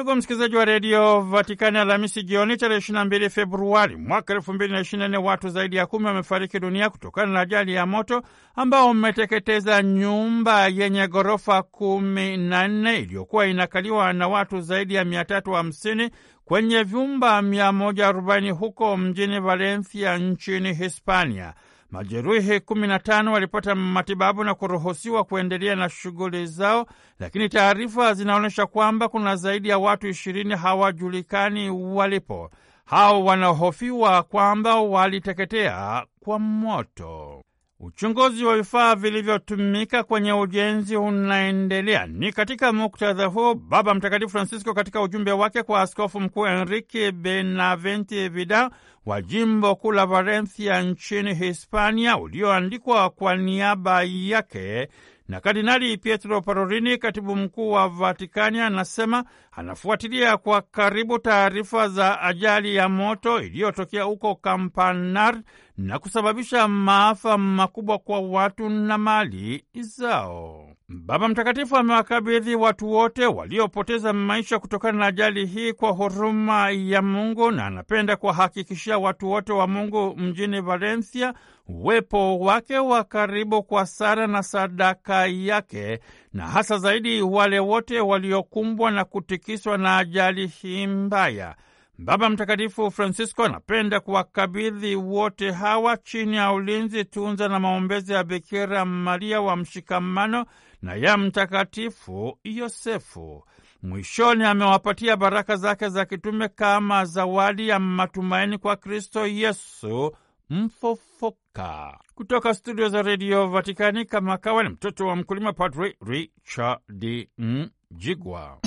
Ndugu 0.00 0.16
msikilizaji 0.16 0.56
wa 0.56 0.64
redio 0.64 1.20
Vatikani, 1.20 1.78
Alhamisi 1.78 2.22
jioni 2.22 2.56
tarehe 2.56 2.80
22 2.80 3.28
Februari 3.30 3.96
mwaka 3.96 4.34
2024 4.34 5.16
watu 5.16 5.48
zaidi 5.48 5.76
ya 5.76 5.86
kumi 5.86 6.06
wamefariki 6.06 6.60
dunia 6.60 6.90
kutokana 6.90 7.32
na 7.32 7.40
ajali 7.40 7.74
ya 7.74 7.86
moto 7.86 8.22
ambao 8.54 8.90
umeteketeza 8.90 9.82
nyumba 9.82 10.66
yenye 10.68 11.08
ghorofa 11.08 11.62
kumi 11.62 12.36
na 12.36 12.68
nne 12.68 12.98
iliyokuwa 12.98 13.46
inakaliwa 13.46 14.12
na 14.12 14.28
watu 14.28 14.60
zaidi 14.60 14.94
ya 14.94 15.04
350 15.04 16.10
kwenye 16.44 16.82
vyumba 16.82 17.40
140 17.42 18.50
huko 18.50 18.96
mjini 18.96 19.40
Valencia 19.40 20.18
nchini 20.18 20.74
Hispania. 20.74 21.54
Majeruhi 21.90 22.58
15 22.58 23.28
walipata 23.32 23.74
matibabu 23.74 24.44
na 24.44 24.54
kuruhusiwa 24.54 25.24
kuendelea 25.24 25.76
na 25.76 25.88
shughuli 25.88 26.46
zao, 26.46 26.86
lakini 27.18 27.48
taarifa 27.48 28.14
zinaonyesha 28.14 28.66
kwamba 28.66 29.08
kuna 29.08 29.36
zaidi 29.36 29.68
ya 29.68 29.78
watu 29.78 30.08
ishirini 30.08 30.54
hawajulikani 30.56 31.70
walipo. 31.70 32.50
Hao 32.84 33.24
wanahofiwa 33.24 34.22
kwamba 34.22 34.76
waliteketea 34.80 36.06
kwa 36.20 36.38
moto. 36.38 37.42
Uchunguzi 37.82 38.44
wa 38.44 38.56
vifaa 38.56 38.94
vilivyotumika 38.94 40.02
kwenye 40.04 40.32
ujenzi 40.32 40.96
unaendelea. 40.96 42.06
Ni 42.06 42.32
katika 42.32 42.72
muktadha 42.72 43.26
huu 43.26 43.54
Baba 43.54 43.94
Mtakatifu 43.94 44.30
Francisco 44.30 44.74
katika 44.74 45.02
ujumbe 45.02 45.32
wake 45.32 45.62
kwa 45.62 45.80
Askofu 45.80 46.20
Mkuu 46.20 46.46
Enrique 46.46 47.12
Benaventi 47.12 48.28
Vidal 48.28 48.70
wa 49.06 49.22
jimbo 49.22 49.74
kuu 49.76 49.92
la 49.92 50.06
Valencia 50.06 50.82
nchini 50.82 51.34
Hispania, 51.34 52.16
ulioandikwa 52.18 53.10
kwa 53.10 53.36
niaba 53.36 54.02
yake 54.02 54.88
na 55.28 55.40
Kardinali 55.40 55.96
Pietro 55.98 56.40
Parolini, 56.40 56.98
katibu 56.98 57.36
mkuu 57.36 57.70
wa 57.70 57.88
Vatikani, 57.88 58.60
anasema 58.60 59.24
anafuatilia 59.60 60.36
kwa 60.36 60.62
karibu 60.62 61.18
taarifa 61.18 61.88
za 61.88 62.20
ajali 62.20 62.74
ya 62.76 62.88
moto 62.88 63.40
iliyotokea 63.42 64.02
huko 64.02 64.34
Kampanar 64.34 65.42
na 65.78 65.98
kusababisha 65.98 66.68
maafa 66.68 67.38
makubwa 67.38 67.98
kwa 67.98 68.20
watu 68.20 68.68
na 68.68 68.98
mali 68.98 69.64
zao. 69.80 70.66
Baba 70.88 71.28
Mtakatifu 71.28 71.76
amewakabidhi 71.76 72.54
watu 72.54 72.90
wote 72.92 73.26
waliopoteza 73.26 74.12
maisha 74.12 74.58
kutokana 74.58 74.98
na 74.98 75.06
ajali 75.06 75.46
hii 75.46 75.72
kwa 75.72 75.90
huruma 75.90 76.70
ya 76.70 77.02
Mungu 77.02 77.50
na 77.50 77.66
anapenda 77.66 78.16
kuwahakikishia 78.16 78.98
watu 78.98 79.30
wote 79.30 79.52
wa 79.52 79.66
Mungu 79.66 80.16
mjini 80.16 80.60
Valencia 80.60 81.34
uwepo 81.68 82.38
wake 82.38 82.78
wa 82.78 83.04
karibu 83.04 83.62
kwa 83.62 83.86
sala 83.86 84.26
na 84.26 84.42
sadaka 84.42 85.26
yake, 85.26 86.00
na 86.32 86.46
hasa 86.46 86.78
zaidi 86.78 87.22
wale 87.22 87.58
wote 87.58 88.00
waliokumbwa 88.00 88.90
na 88.90 89.04
kutikiswa 89.04 89.78
na 89.78 89.96
ajali 89.98 90.46
hii 90.46 90.86
mbaya. 90.86 91.56
Baba 91.98 92.30
Mtakatifu 92.30 92.90
Francisco 92.90 93.44
anapenda 93.44 94.00
kuwakabidhi 94.00 94.94
wote 94.96 95.50
hawa 95.50 95.96
chini 95.96 96.36
ya 96.36 96.52
ulinzi, 96.52 97.04
tunza 97.04 97.48
na 97.48 97.60
maombezi 97.60 98.12
ya 98.12 98.24
Bikira 98.24 98.84
Maria 98.84 99.40
wa 99.40 99.56
mshikamano 99.56 100.46
na 100.82 100.94
ya 100.94 101.16
Mtakatifu 101.16 102.38
Yosefu. 102.44 103.44
Mwishoni 103.82 104.44
amewapatia 104.44 105.16
baraka 105.16 105.56
zake 105.56 105.88
za 105.88 106.04
kitume 106.04 106.48
kama 106.48 107.04
zawadi 107.04 107.68
ya 107.68 107.78
matumaini 107.78 108.58
kwa 108.58 108.76
Kristo 108.76 109.26
Yesu 109.26 110.12
mfufuka. 110.50 111.98
Kutoka 112.14 112.54
studio 112.54 112.88
za 112.88 113.02
redio 113.02 113.46
Vatikani, 113.48 114.04
kama 114.04 114.38
kawa 114.38 114.62
ni 114.62 114.68
mtoto 114.68 115.06
wa 115.06 115.16
mkulima, 115.16 115.52
Padri 115.52 115.96
Richard 116.06 117.28
Mjigwa. 117.38 118.58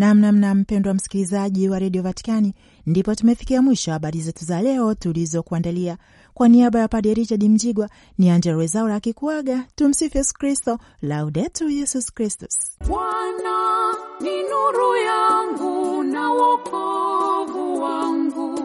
Namnamna 0.00 0.54
mpendwa 0.54 0.94
msikilizaji 0.94 1.68
wa 1.68 1.78
redio 1.78 2.02
Vatikani, 2.02 2.54
ndipo 2.86 3.14
tumefikia 3.14 3.62
mwisho 3.62 3.92
habari 3.92 4.20
zetu 4.20 4.44
za 4.44 4.62
leo 4.62 4.94
tulizokuandalia. 4.94 5.98
Kwa 6.34 6.48
niaba 6.48 6.80
ya 6.80 6.88
Padre 6.88 7.14
Richard 7.14 7.44
Mjigwa 7.44 7.88
ni 8.18 8.30
Angela 8.30 8.54
Rwezaura 8.54 8.94
akikuaga. 8.94 9.64
Tumsifu 9.74 10.18
Yesu 10.18 10.34
Kristo, 10.34 10.78
Laudetur 11.02 11.70
Yesus 11.70 12.12
Kristus. 12.14 12.58
Bwana 12.88 13.94
ni 14.20 14.42
nuru 14.42 14.96
yangu 14.96 16.02
na 16.02 16.30
wokovu 16.30 17.82
wangu. 17.82 18.60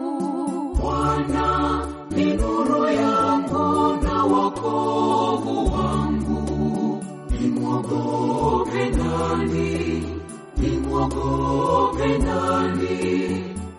Bwana 0.80 1.86
ni 2.10 2.24
nuru 2.34 2.86
yangu 2.86 4.02
na 4.04 4.24
wokovu 4.24 5.72
wangu. 5.74 7.04
Nimwogope 7.40 8.90
nani? 8.90 9.75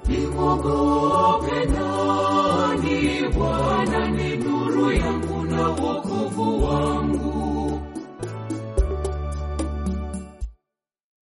Nimwogope 0.07 1.59
nani? 1.73 3.01
Bwana 3.37 4.01
ni 4.09 4.37
nuru 4.37 4.91
yangu 4.91 5.43
na 5.45 5.67
wokovu 5.67 6.63
wangu. 6.65 7.36